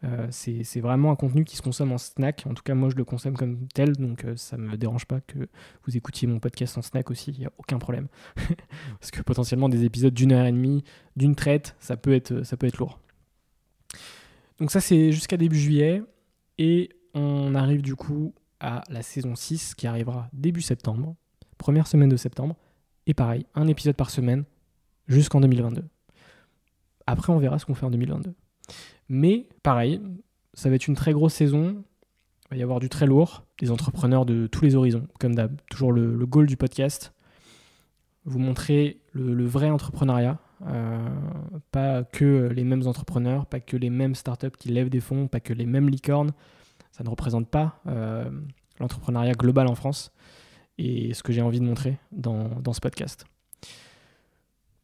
Euh, 0.05 0.27
c'est 0.31 0.81
vraiment 0.81 1.11
un 1.11 1.15
contenu 1.15 1.45
qui 1.45 1.55
se 1.55 1.61
consomme 1.61 1.93
en 1.93 1.97
snack. 1.97 2.43
En 2.49 2.53
tout 2.53 2.63
cas, 2.63 2.73
moi, 2.75 2.89
je 2.89 2.95
le 2.95 3.05
consomme 3.05 3.37
comme 3.37 3.67
tel, 3.73 3.93
donc 3.93 4.25
ça 4.35 4.57
ne 4.57 4.63
me 4.63 4.75
dérange 4.75 5.05
pas 5.05 5.21
que 5.21 5.47
vous 5.85 5.95
écoutiez 5.95 6.27
mon 6.27 6.39
podcast 6.39 6.77
en 6.77 6.81
snack 6.81 7.09
aussi, 7.09 7.31
il 7.31 7.39
n'y 7.39 7.45
a 7.45 7.51
aucun 7.57 7.79
problème. 7.79 8.07
Parce 8.99 9.11
que 9.11 9.21
potentiellement, 9.21 9.69
des 9.69 9.85
épisodes 9.85 10.13
d'une 10.13 10.33
heure 10.33 10.45
et 10.45 10.51
demie, 10.51 10.83
d'une 11.15 11.35
traite, 11.35 11.77
ça 11.79 11.95
peut 11.95 12.13
être, 12.13 12.43
ça 12.43 12.57
peut 12.57 12.67
être 12.67 12.79
lourd. 12.79 12.99
Donc 14.59 14.71
ça, 14.71 14.81
c'est 14.81 15.13
jusqu'à 15.13 15.37
début 15.37 15.57
juillet. 15.57 16.03
Et 16.57 16.89
on 17.13 17.55
arrive 17.55 17.81
du 17.81 17.95
coup 17.95 18.33
à 18.59 18.83
la 18.89 19.01
saison 19.01 19.35
6 19.35 19.75
qui 19.75 19.87
arrivera 19.87 20.29
début 20.33 20.61
septembre, 20.61 21.15
première 21.63 21.87
semaine 21.87 22.09
de 22.09 22.17
septembre. 22.17 22.57
Et 23.07 23.13
pareil, 23.13 23.45
un 23.55 23.69
épisode 23.69 23.95
par 23.95 24.09
semaine 24.09 24.43
jusqu'en 25.07 25.39
2022. 25.39 25.85
Après, 27.07 27.31
on 27.31 27.37
verra 27.39 27.57
ce 27.57 27.65
qu'on 27.65 27.73
fait 27.73 27.85
en 27.85 27.89
2022. 27.89 28.33
Mais 29.07 29.47
pareil, 29.63 30.01
ça 30.53 30.67
va 30.67 30.75
être 30.75 30.89
une 30.89 30.95
très 30.95 31.13
grosse 31.13 31.33
saison. 31.33 31.85
Il 32.51 32.55
va 32.55 32.57
y 32.57 32.63
avoir 32.63 32.81
du 32.81 32.89
très 32.89 33.05
lourd, 33.05 33.45
des 33.59 33.71
entrepreneurs 33.71 34.25
de 34.25 34.45
tous 34.47 34.65
les 34.65 34.75
horizons, 34.75 35.07
comme 35.21 35.35
d'hab. 35.35 35.55
Toujours 35.69 35.93
le, 35.93 36.25
goal 36.25 36.47
du 36.47 36.57
podcast. 36.57 37.13
Vous 38.25 38.39
montrer 38.39 38.99
le, 39.13 39.33
le 39.33 39.45
vrai 39.45 39.69
entrepreneuriat. 39.69 40.39
Euh, 40.67 40.97
pas 41.71 42.03
que 42.03 42.49
les 42.53 42.65
mêmes 42.65 42.87
entrepreneurs, 42.87 43.45
pas 43.45 43.61
que 43.61 43.77
les 43.77 43.89
mêmes 43.89 44.15
startups 44.15 44.57
qui 44.59 44.67
lèvent 44.67 44.89
des 44.89 44.99
fonds, 44.99 45.29
pas 45.29 45.39
que 45.39 45.53
les 45.53 45.65
mêmes 45.65 45.89
licornes. 45.89 46.31
Ça 46.91 47.05
ne 47.05 47.09
représente 47.09 47.47
pas 47.47 47.79
euh, 47.87 48.29
l'entrepreneuriat 48.81 49.33
global 49.33 49.67
en 49.67 49.75
France 49.75 50.11
et 50.77 51.13
ce 51.13 51.23
que 51.23 51.33
j'ai 51.33 51.41
envie 51.41 51.59
de 51.59 51.65
montrer 51.65 51.97
dans, 52.11 52.49
dans 52.61 52.73
ce 52.73 52.81
podcast. 52.81 53.25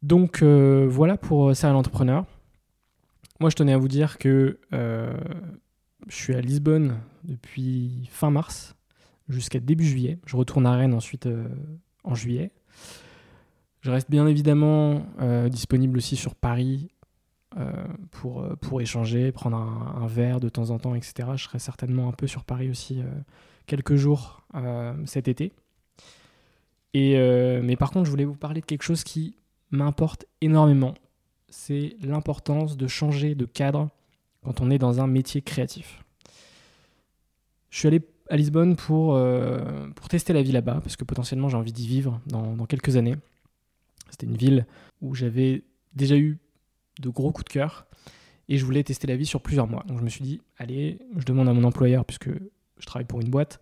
Donc 0.02 0.42
euh, 0.42 0.86
voilà 0.88 1.16
pour 1.16 1.54
Serial 1.54 1.76
Entrepreneur. 1.76 2.24
Moi, 3.38 3.50
je 3.50 3.56
tenais 3.56 3.72
à 3.72 3.78
vous 3.78 3.88
dire 3.88 4.18
que 4.18 4.58
euh, 4.72 5.18
je 6.08 6.14
suis 6.14 6.34
à 6.34 6.40
Lisbonne 6.40 6.98
depuis 7.24 8.08
fin 8.10 8.30
mars 8.30 8.74
jusqu'à 9.28 9.60
début 9.60 9.84
juillet. 9.84 10.18
Je 10.26 10.36
retourne 10.36 10.66
à 10.66 10.76
Rennes 10.76 10.94
ensuite 10.94 11.26
euh, 11.26 11.48
en 12.04 12.14
juillet. 12.14 12.52
Je 13.80 13.90
reste 13.90 14.10
bien 14.10 14.26
évidemment 14.26 15.06
euh, 15.20 15.48
disponible 15.48 15.96
aussi 15.96 16.16
sur 16.16 16.34
Paris 16.34 16.90
euh, 17.56 17.72
pour, 18.10 18.46
pour 18.60 18.80
échanger, 18.80 19.32
prendre 19.32 19.56
un, 19.56 20.06
verre 20.06 20.40
de 20.40 20.48
temps 20.48 20.70
en 20.70 20.78
temps, 20.78 20.94
etc. 20.94 21.30
Je 21.36 21.44
serai 21.44 21.58
certainement 21.58 22.08
un 22.08 22.12
peu 22.12 22.26
sur 22.26 22.44
Paris 22.44 22.68
aussi 22.68 23.02
quelques 23.66 23.96
jours 23.96 24.42
cet 25.06 25.28
été. 25.28 25.52
Et, 26.94 27.16
mais 27.62 27.76
par 27.76 27.90
contre, 27.90 28.06
je 28.06 28.10
voulais 28.10 28.24
vous 28.24 28.34
parler 28.34 28.60
de 28.60 28.66
quelque 28.66 28.82
chose 28.82 29.04
qui 29.04 29.36
m'importe 29.70 30.26
énormément 30.40 30.94
c'est 31.50 31.96
l'importance 32.00 32.76
de 32.76 32.86
changer 32.86 33.34
de 33.34 33.44
cadre 33.44 33.90
quand 34.42 34.60
on 34.60 34.70
est 34.70 34.78
dans 34.78 35.00
un 35.00 35.06
métier 35.06 35.42
créatif. 35.42 36.02
Je 37.68 37.78
suis 37.78 37.88
allé 37.88 38.00
à 38.30 38.36
Lisbonne 38.36 38.76
pour, 38.76 39.14
euh, 39.14 39.88
pour 39.94 40.08
tester 40.08 40.32
la 40.32 40.42
vie 40.42 40.52
là-bas, 40.52 40.80
parce 40.82 40.96
que 40.96 41.04
potentiellement 41.04 41.48
j'ai 41.48 41.56
envie 41.56 41.72
d'y 41.72 41.86
vivre 41.86 42.20
dans, 42.26 42.54
dans, 42.54 42.66
quelques 42.66 42.96
années. 42.96 43.16
C'était 44.08 44.26
une 44.26 44.36
ville 44.36 44.66
où 45.02 45.14
j'avais 45.14 45.64
déjà 45.94 46.16
eu 46.16 46.38
de 47.00 47.08
gros 47.08 47.32
coups 47.32 47.46
de 47.46 47.52
cœur, 47.52 47.86
et 48.48 48.56
je 48.56 48.64
voulais 48.64 48.82
tester 48.82 49.06
la 49.06 49.16
vie 49.16 49.26
sur 49.26 49.40
plusieurs 49.40 49.66
mois. 49.66 49.84
Donc 49.86 49.98
je 49.98 50.04
me 50.04 50.08
suis 50.08 50.22
dit, 50.22 50.40
allez, 50.58 50.98
je 51.16 51.24
demande 51.24 51.48
à 51.48 51.52
mon 51.52 51.64
employeur, 51.64 52.04
puisque 52.04 52.30
je 52.78 52.86
travaille 52.86 53.06
pour 53.06 53.20
une 53.20 53.30
boîte, 53.30 53.60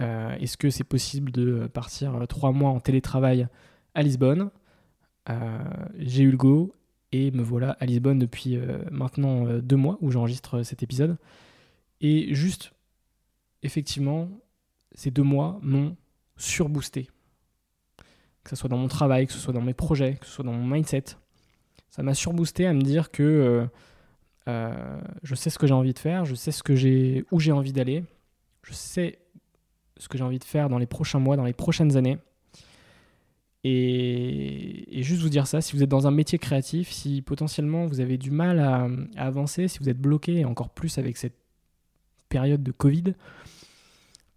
euh, 0.00 0.36
est-ce 0.36 0.56
que 0.56 0.70
c'est 0.70 0.84
possible 0.84 1.32
de 1.32 1.66
partir 1.66 2.26
trois 2.28 2.52
mois 2.52 2.70
en 2.70 2.80
télétravail 2.80 3.48
à 3.94 4.02
Lisbonne 4.02 4.50
euh, 5.28 5.58
J'ai 5.98 6.22
eu 6.22 6.30
le 6.30 6.36
go, 6.36 6.74
et 7.12 7.30
me 7.30 7.42
voilà 7.42 7.72
à 7.80 7.86
Lisbonne 7.86 8.18
depuis 8.18 8.56
euh, 8.56 8.78
maintenant 8.90 9.46
euh, 9.46 9.60
deux 9.60 9.76
mois 9.76 9.98
où 10.00 10.10
j'enregistre 10.10 10.58
euh, 10.58 10.62
cet 10.62 10.82
épisode. 10.82 11.16
Et 12.00 12.34
juste, 12.34 12.72
effectivement, 13.62 14.28
ces 14.92 15.10
deux 15.10 15.22
mois 15.22 15.58
m'ont 15.62 15.96
surboosté. 16.36 17.10
Que 18.44 18.50
ce 18.50 18.56
soit 18.56 18.68
dans 18.68 18.78
mon 18.78 18.88
travail, 18.88 19.26
que 19.26 19.32
ce 19.32 19.38
soit 19.38 19.52
dans 19.52 19.62
mes 19.62 19.74
projets, 19.74 20.16
que 20.16 20.26
ce 20.26 20.32
soit 20.32 20.44
dans 20.44 20.52
mon 20.52 20.66
mindset. 20.66 21.04
Ça 21.90 22.02
m'a 22.02 22.14
surboosté 22.14 22.66
à 22.66 22.72
me 22.72 22.82
dire 22.82 23.10
que 23.10 23.66
euh, 24.48 25.00
je 25.22 25.34
sais 25.34 25.50
ce 25.50 25.58
que 25.58 25.66
j'ai 25.66 25.74
envie 25.74 25.94
de 25.94 25.98
faire, 25.98 26.24
je 26.24 26.34
sais 26.34 26.52
où 27.30 27.40
j'ai 27.40 27.52
envie 27.52 27.72
d'aller, 27.72 28.04
je 28.62 28.72
sais 28.72 29.18
ce 29.98 30.08
que 30.08 30.18
j'ai 30.18 30.24
envie 30.24 30.38
de 30.38 30.44
faire 30.44 30.68
dans 30.68 30.78
les 30.78 30.86
prochains 30.86 31.18
mois, 31.18 31.36
dans 31.36 31.44
les 31.44 31.52
prochaines 31.52 31.96
années. 31.96 32.18
Et, 33.64 35.02
juste 35.02 35.22
vous 35.22 35.28
dire 35.28 35.46
ça, 35.46 35.60
si 35.60 35.76
vous 35.76 35.82
êtes 35.82 35.88
dans 35.88 36.06
un 36.06 36.10
métier 36.10 36.38
créatif, 36.38 36.90
si 36.90 37.22
potentiellement 37.22 37.86
vous 37.86 38.00
avez 38.00 38.16
du 38.16 38.30
mal 38.30 38.60
à, 38.60 38.88
à 39.16 39.26
avancer, 39.26 39.68
si 39.68 39.78
vous 39.78 39.88
êtes 39.88 39.98
bloqué, 39.98 40.44
encore 40.44 40.70
plus 40.70 40.98
avec 40.98 41.16
cette 41.16 41.36
période 42.28 42.62
de 42.62 42.72
Covid, 42.72 43.14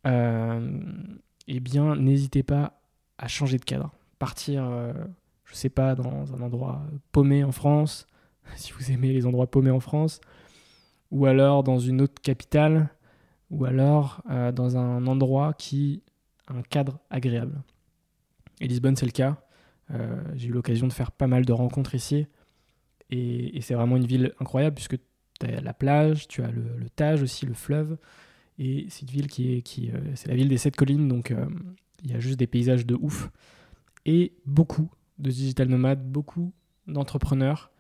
euh, 0.08 0.80
eh 1.48 1.60
bien 1.60 1.96
n'hésitez 1.96 2.44
pas 2.44 2.82
à 3.18 3.28
changer 3.28 3.58
de 3.58 3.66
cadre. 3.66 3.92
Partir, 4.20 4.64
euh, 4.66 4.94
je 5.46 5.56
sais 5.56 5.70
pas, 5.70 5.96
dans 5.96 6.34
un 6.34 6.42
endroit 6.42 6.82
paumé 7.12 7.44
en 7.44 7.52
France, 7.52 8.08
si 8.56 8.72
vous 8.74 8.92
aimez 8.92 9.14
les 9.14 9.26
endroits 9.26 9.50
paumés 9.50 9.72
en 9.72 9.80
France, 9.80 10.22
ou 11.12 11.26
alors 11.26 11.64
dans 11.64 11.80
une 11.80 12.02
autre 12.02 12.22
capitale, 12.22 12.90
ou 13.52 13.66
alors 13.66 14.24
euh, 14.32 14.52
dans 14.52 14.78
un 14.78 15.06
endroit 15.06 15.54
qui 15.54 16.02
a 16.48 16.54
un 16.54 16.62
cadre 16.64 17.00
agréable. 17.10 17.62
Et 18.62 18.68
Lisbonne, 18.68 18.96
c'est 18.96 19.06
le 19.06 19.12
cas. 19.12 19.44
Euh, 19.92 20.24
j'ai 20.36 20.48
eu 20.48 20.52
l'occasion 20.52 20.88
de 20.88 20.94
faire 20.94 21.12
pas 21.12 21.28
mal 21.28 21.46
de 21.46 21.54
rencontres 21.54 21.94
ici. 21.94 22.26
Et, 23.10 23.60
c'est 23.62 23.74
vraiment 23.74 23.98
une 23.98 24.06
ville 24.06 24.34
incroyable 24.40 24.76
puisque 24.76 24.98
tu 25.40 25.46
as 25.46 25.60
la 25.60 25.74
plage, 25.74 26.28
tu 26.30 26.42
as 26.44 26.50
le, 26.50 26.90
Tage 26.96 27.22
aussi, 27.22 27.46
le 27.46 27.54
fleuve. 27.54 27.98
Et 28.58 28.88
c'est 28.90 29.10
ville 29.10 29.28
qui. 29.28 29.62
Qui, 29.64 29.92
euh, 29.92 30.00
c'est 30.16 30.30
la 30.30 30.36
ville 30.36 30.48
des 30.48 30.58
sept 30.58 30.76
collines, 30.76 31.08
donc 31.08 31.34
il 32.04 32.12
y 32.12 32.14
a 32.14 32.20
juste 32.20 32.40
des 32.40 32.48
paysages 32.48 32.86
de 32.86 32.96
ouf. 32.96 33.30
Et 34.06 34.34
beaucoup 34.46 34.90
de 35.20 35.30
digital 35.30 35.68
nomades, 35.68 36.04
beaucoup 36.04 36.54
d'entrepreneurs 36.88 37.72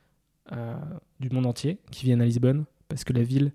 du 1.21 1.29
monde 1.29 1.45
entier 1.45 1.79
qui 1.91 2.05
viennent 2.05 2.21
à 2.21 2.25
Lisbonne 2.25 2.65
parce 2.89 3.05
que 3.05 3.13
la 3.13 3.23
ville 3.23 3.53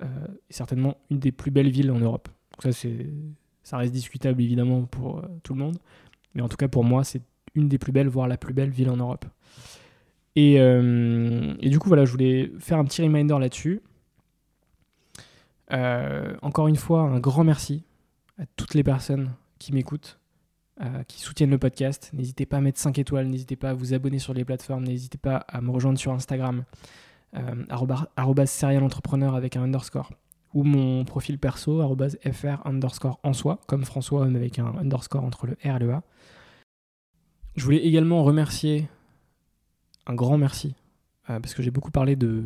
est 0.00 0.52
certainement 0.52 0.96
une 1.10 1.18
des 1.18 1.32
plus 1.32 1.50
belles 1.50 1.70
villes 1.70 1.90
en 1.90 1.98
Europe. 1.98 2.28
Ça, 2.60 3.76
reste 3.76 3.92
discutable 3.92 4.40
évidemment 4.40 4.84
pour 4.84 5.22
tout 5.42 5.54
le 5.54 5.60
monde. 5.60 5.78
Mais 6.34 6.42
en 6.42 6.48
tout 6.48 6.56
cas, 6.56 6.68
pour 6.68 6.84
moi, 6.84 7.04
c'est 7.04 7.22
une 7.54 7.68
des 7.68 7.78
plus 7.78 7.92
belles, 7.92 8.08
voire 8.08 8.28
la 8.28 8.36
plus 8.36 8.54
belle 8.54 8.70
ville 8.70 8.90
en 8.90 8.96
Europe. 8.96 9.24
Et, 10.36 10.60
euh, 10.60 11.54
du 11.54 11.78
coup, 11.78 11.88
voilà, 11.88 12.04
je 12.04 12.12
voulais 12.12 12.52
faire 12.58 12.78
un 12.78 12.84
petit 12.84 13.02
reminder 13.02 13.38
là-dessus. 13.38 13.80
Euh, 15.72 16.36
encore 16.42 16.68
une 16.68 16.76
fois, 16.76 17.02
un 17.02 17.18
grand 17.18 17.44
merci 17.44 17.82
à 18.38 18.44
toutes 18.56 18.74
les 18.74 18.84
personnes 18.84 19.32
qui 19.58 19.72
m'écoutent, 19.72 20.20
euh, 20.80 21.02
qui 21.08 21.20
soutiennent 21.20 21.50
le 21.50 21.58
podcast. 21.58 22.10
N'hésitez 22.12 22.46
pas 22.46 22.58
à 22.58 22.60
mettre 22.60 22.78
5 22.78 22.98
étoiles, 22.98 23.26
n'hésitez 23.26 23.56
pas 23.56 23.70
à 23.70 23.74
vous 23.74 23.94
abonner 23.94 24.18
sur 24.18 24.32
les 24.32 24.44
plateformes, 24.44 24.84
n'hésitez 24.84 25.18
pas 25.18 25.38
à 25.48 25.60
me 25.60 25.70
rejoindre 25.70 25.98
sur 25.98 26.12
Instagram, 26.12 26.64
euh, 27.36 28.46
serial 28.46 28.82
entrepreneur 28.82 29.34
avec 29.34 29.56
un 29.56 29.62
underscore, 29.62 30.10
ou 30.54 30.64
mon 30.64 31.04
profil 31.04 31.38
perso, 31.38 31.82
fr 32.32 32.66
underscore 32.66 33.20
en 33.22 33.32
soi, 33.32 33.60
comme 33.66 33.84
François, 33.84 34.26
mais 34.26 34.38
avec 34.38 34.58
un 34.58 34.74
underscore 34.78 35.24
entre 35.24 35.46
le 35.46 35.52
R 35.64 35.76
et 35.76 35.78
le 35.78 35.92
A. 35.92 36.02
Je 37.56 37.64
voulais 37.64 37.84
également 37.84 38.22
remercier, 38.22 38.88
un 40.06 40.14
grand 40.14 40.38
merci, 40.38 40.74
euh, 41.28 41.40
parce 41.40 41.54
que 41.54 41.62
j'ai 41.62 41.70
beaucoup 41.70 41.90
parlé 41.90 42.16
de 42.16 42.42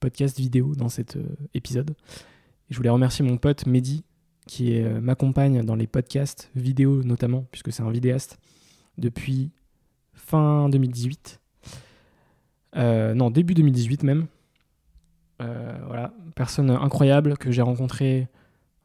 podcast 0.00 0.38
vidéo 0.38 0.74
dans 0.74 0.88
cet 0.88 1.16
euh, 1.16 1.36
épisode. 1.54 1.90
Et 1.90 2.74
je 2.74 2.76
voulais 2.76 2.90
remercier 2.90 3.24
mon 3.24 3.38
pote 3.38 3.66
Mehdi, 3.66 4.04
qui 4.46 4.80
m'accompagne 4.80 5.62
dans 5.62 5.74
les 5.74 5.86
podcasts 5.86 6.50
vidéo 6.54 7.02
notamment, 7.02 7.44
puisque 7.50 7.70
c'est 7.70 7.82
un 7.82 7.90
vidéaste, 7.90 8.38
depuis 8.96 9.50
fin 10.14 10.70
2018. 10.70 11.38
Euh, 12.76 13.14
non, 13.14 13.30
début 13.30 13.54
2018 13.54 14.02
même. 14.02 14.26
Euh, 15.40 15.78
voilà, 15.86 16.12
personne 16.34 16.70
incroyable 16.70 17.36
que 17.36 17.50
j'ai 17.52 17.62
rencontré 17.62 18.26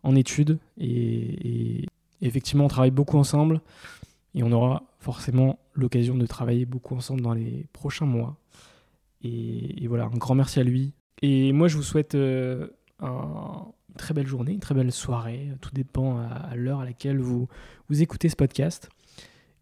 en 0.04 0.16
études 0.16 0.60
et, 0.78 1.86
effectivement 2.22 2.66
on 2.66 2.68
travaille 2.68 2.92
beaucoup 2.92 3.18
ensemble 3.18 3.60
et 4.36 4.44
on 4.44 4.52
aura 4.52 4.84
forcément 5.00 5.60
l'occasion 5.74 6.16
de 6.16 6.26
travailler 6.26 6.66
beaucoup 6.66 6.96
ensemble 6.96 7.22
dans 7.22 7.34
les 7.34 7.66
prochains 7.74 8.06
mois. 8.06 8.38
Et, 9.24 9.88
voilà, 9.88 10.06
un 10.06 10.18
grand 10.18 10.36
merci 10.36 10.60
à 10.60 10.64
lui. 10.64 10.94
Et 11.22 11.52
moi 11.54 11.68
je 11.68 11.78
vous 11.78 11.84
souhaite 11.84 12.16
euh, 12.16 12.68
un, 13.00 13.66
une 13.90 13.96
très 13.96 14.14
belle 14.14 14.28
journée, 14.28 14.54
une 14.54 14.60
très 14.60 14.76
belle 14.76 14.92
soirée, 14.92 15.50
tout 15.62 15.72
dépend 15.74 16.18
à, 16.18 16.26
à 16.26 16.56
l'heure 16.56 16.82
à 16.82 16.86
laquelle 16.86 17.20
vous, 17.20 17.48
vous 17.90 18.02
écoutez 18.02 18.30
ce 18.30 18.36
podcast. 18.36 18.90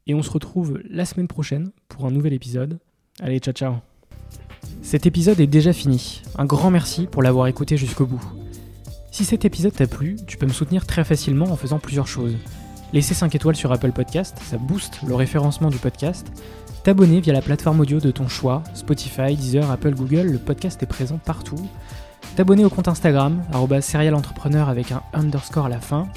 Et 0.08 0.14
on 0.14 0.24
se 0.24 0.32
retrouve 0.32 0.82
la 0.90 1.06
semaine 1.06 1.28
prochaine 1.28 1.72
pour 1.88 2.06
un 2.06 2.12
nouvel 2.12 2.34
épisode. 2.34 2.80
Allez, 3.20 3.40
ciao 3.40 3.54
ciao 3.54 3.91
cet 4.82 5.06
épisode 5.06 5.40
est 5.40 5.48
déjà 5.48 5.74
fini. 5.74 6.22
Un 6.38 6.46
grand 6.46 6.72
merci 6.72 7.06
pour 7.06 7.24
l'avoir 7.24 7.48
écouté 7.48 7.78
jusqu'au 7.78 8.06
bout. 8.06 8.22
Si 9.12 9.26
cet 9.26 9.46
épisode 9.46 9.74
t'a 9.74 9.88
plu, 9.88 10.16
tu 10.28 10.38
peux 10.38 10.46
me 10.46 10.52
soutenir 10.52 10.86
très 10.86 11.04
facilement 11.04 11.46
en 11.46 11.56
faisant 11.56 11.80
plusieurs 11.80 12.08
choses. 12.08 12.36
Laisser 12.92 13.14
5 13.14 13.34
étoiles 13.36 13.56
sur 13.56 13.72
Apple 13.72 13.92
Podcast, 13.92 14.38
ça 14.50 14.58
booste 14.58 15.00
le 15.08 15.16
référencement 15.16 15.70
du 15.70 15.78
podcast. 15.78 16.28
T'abonner 16.84 17.22
via 17.22 17.32
la 17.32 17.42
plateforme 17.42 17.80
audio 17.80 18.00
de 18.00 18.12
ton 18.12 18.28
choix, 18.28 18.64
Spotify, 18.74 19.36
Deezer, 19.36 19.70
Apple, 19.70 19.94
Google, 19.94 20.28
le 20.28 20.40
podcast 20.40 20.82
est 20.82 20.88
présent 20.88 21.20
partout. 21.24 21.70
T'abonner 22.36 22.66
au 22.66 22.70
compte 22.70 22.88
Instagram, 22.88 23.44
serialentrepreneur 23.82 24.68
avec 24.68 24.92
un 24.92 25.04
underscore 25.14 25.68
à 25.68 25.70
la 25.70 25.80
fin. 25.80 26.08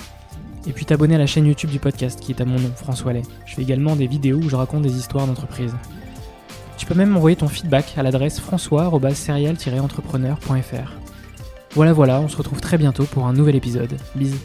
Et 0.66 0.72
puis 0.72 0.86
t'abonner 0.86 1.16
à 1.16 1.18
la 1.18 1.26
chaîne 1.26 1.46
YouTube 1.46 1.70
du 1.70 1.78
podcast 1.78 2.18
qui 2.18 2.32
est 2.32 2.40
à 2.40 2.44
mon 2.44 2.58
nom, 2.58 2.70
François 2.74 3.12
Lay. 3.12 3.22
Je 3.44 3.54
fais 3.54 3.62
également 3.62 3.94
des 3.94 4.06
vidéos 4.06 4.38
où 4.38 4.48
je 4.48 4.56
raconte 4.56 4.82
des 4.82 4.96
histoires 4.96 5.26
d'entreprise. 5.26 5.74
Tu 6.76 6.86
peux 6.86 6.94
même 6.94 7.10
m'envoyer 7.10 7.36
ton 7.36 7.48
feedback 7.48 7.94
à 7.96 8.02
l'adresse 8.02 8.40
françois-serial-entrepreneur.fr. 8.40 10.92
Voilà 11.74 11.92
voilà, 11.92 12.20
on 12.20 12.28
se 12.28 12.36
retrouve 12.36 12.60
très 12.60 12.78
bientôt 12.78 13.04
pour 13.04 13.26
un 13.26 13.32
nouvel 13.32 13.56
épisode. 13.56 13.96
Bisous 14.14 14.38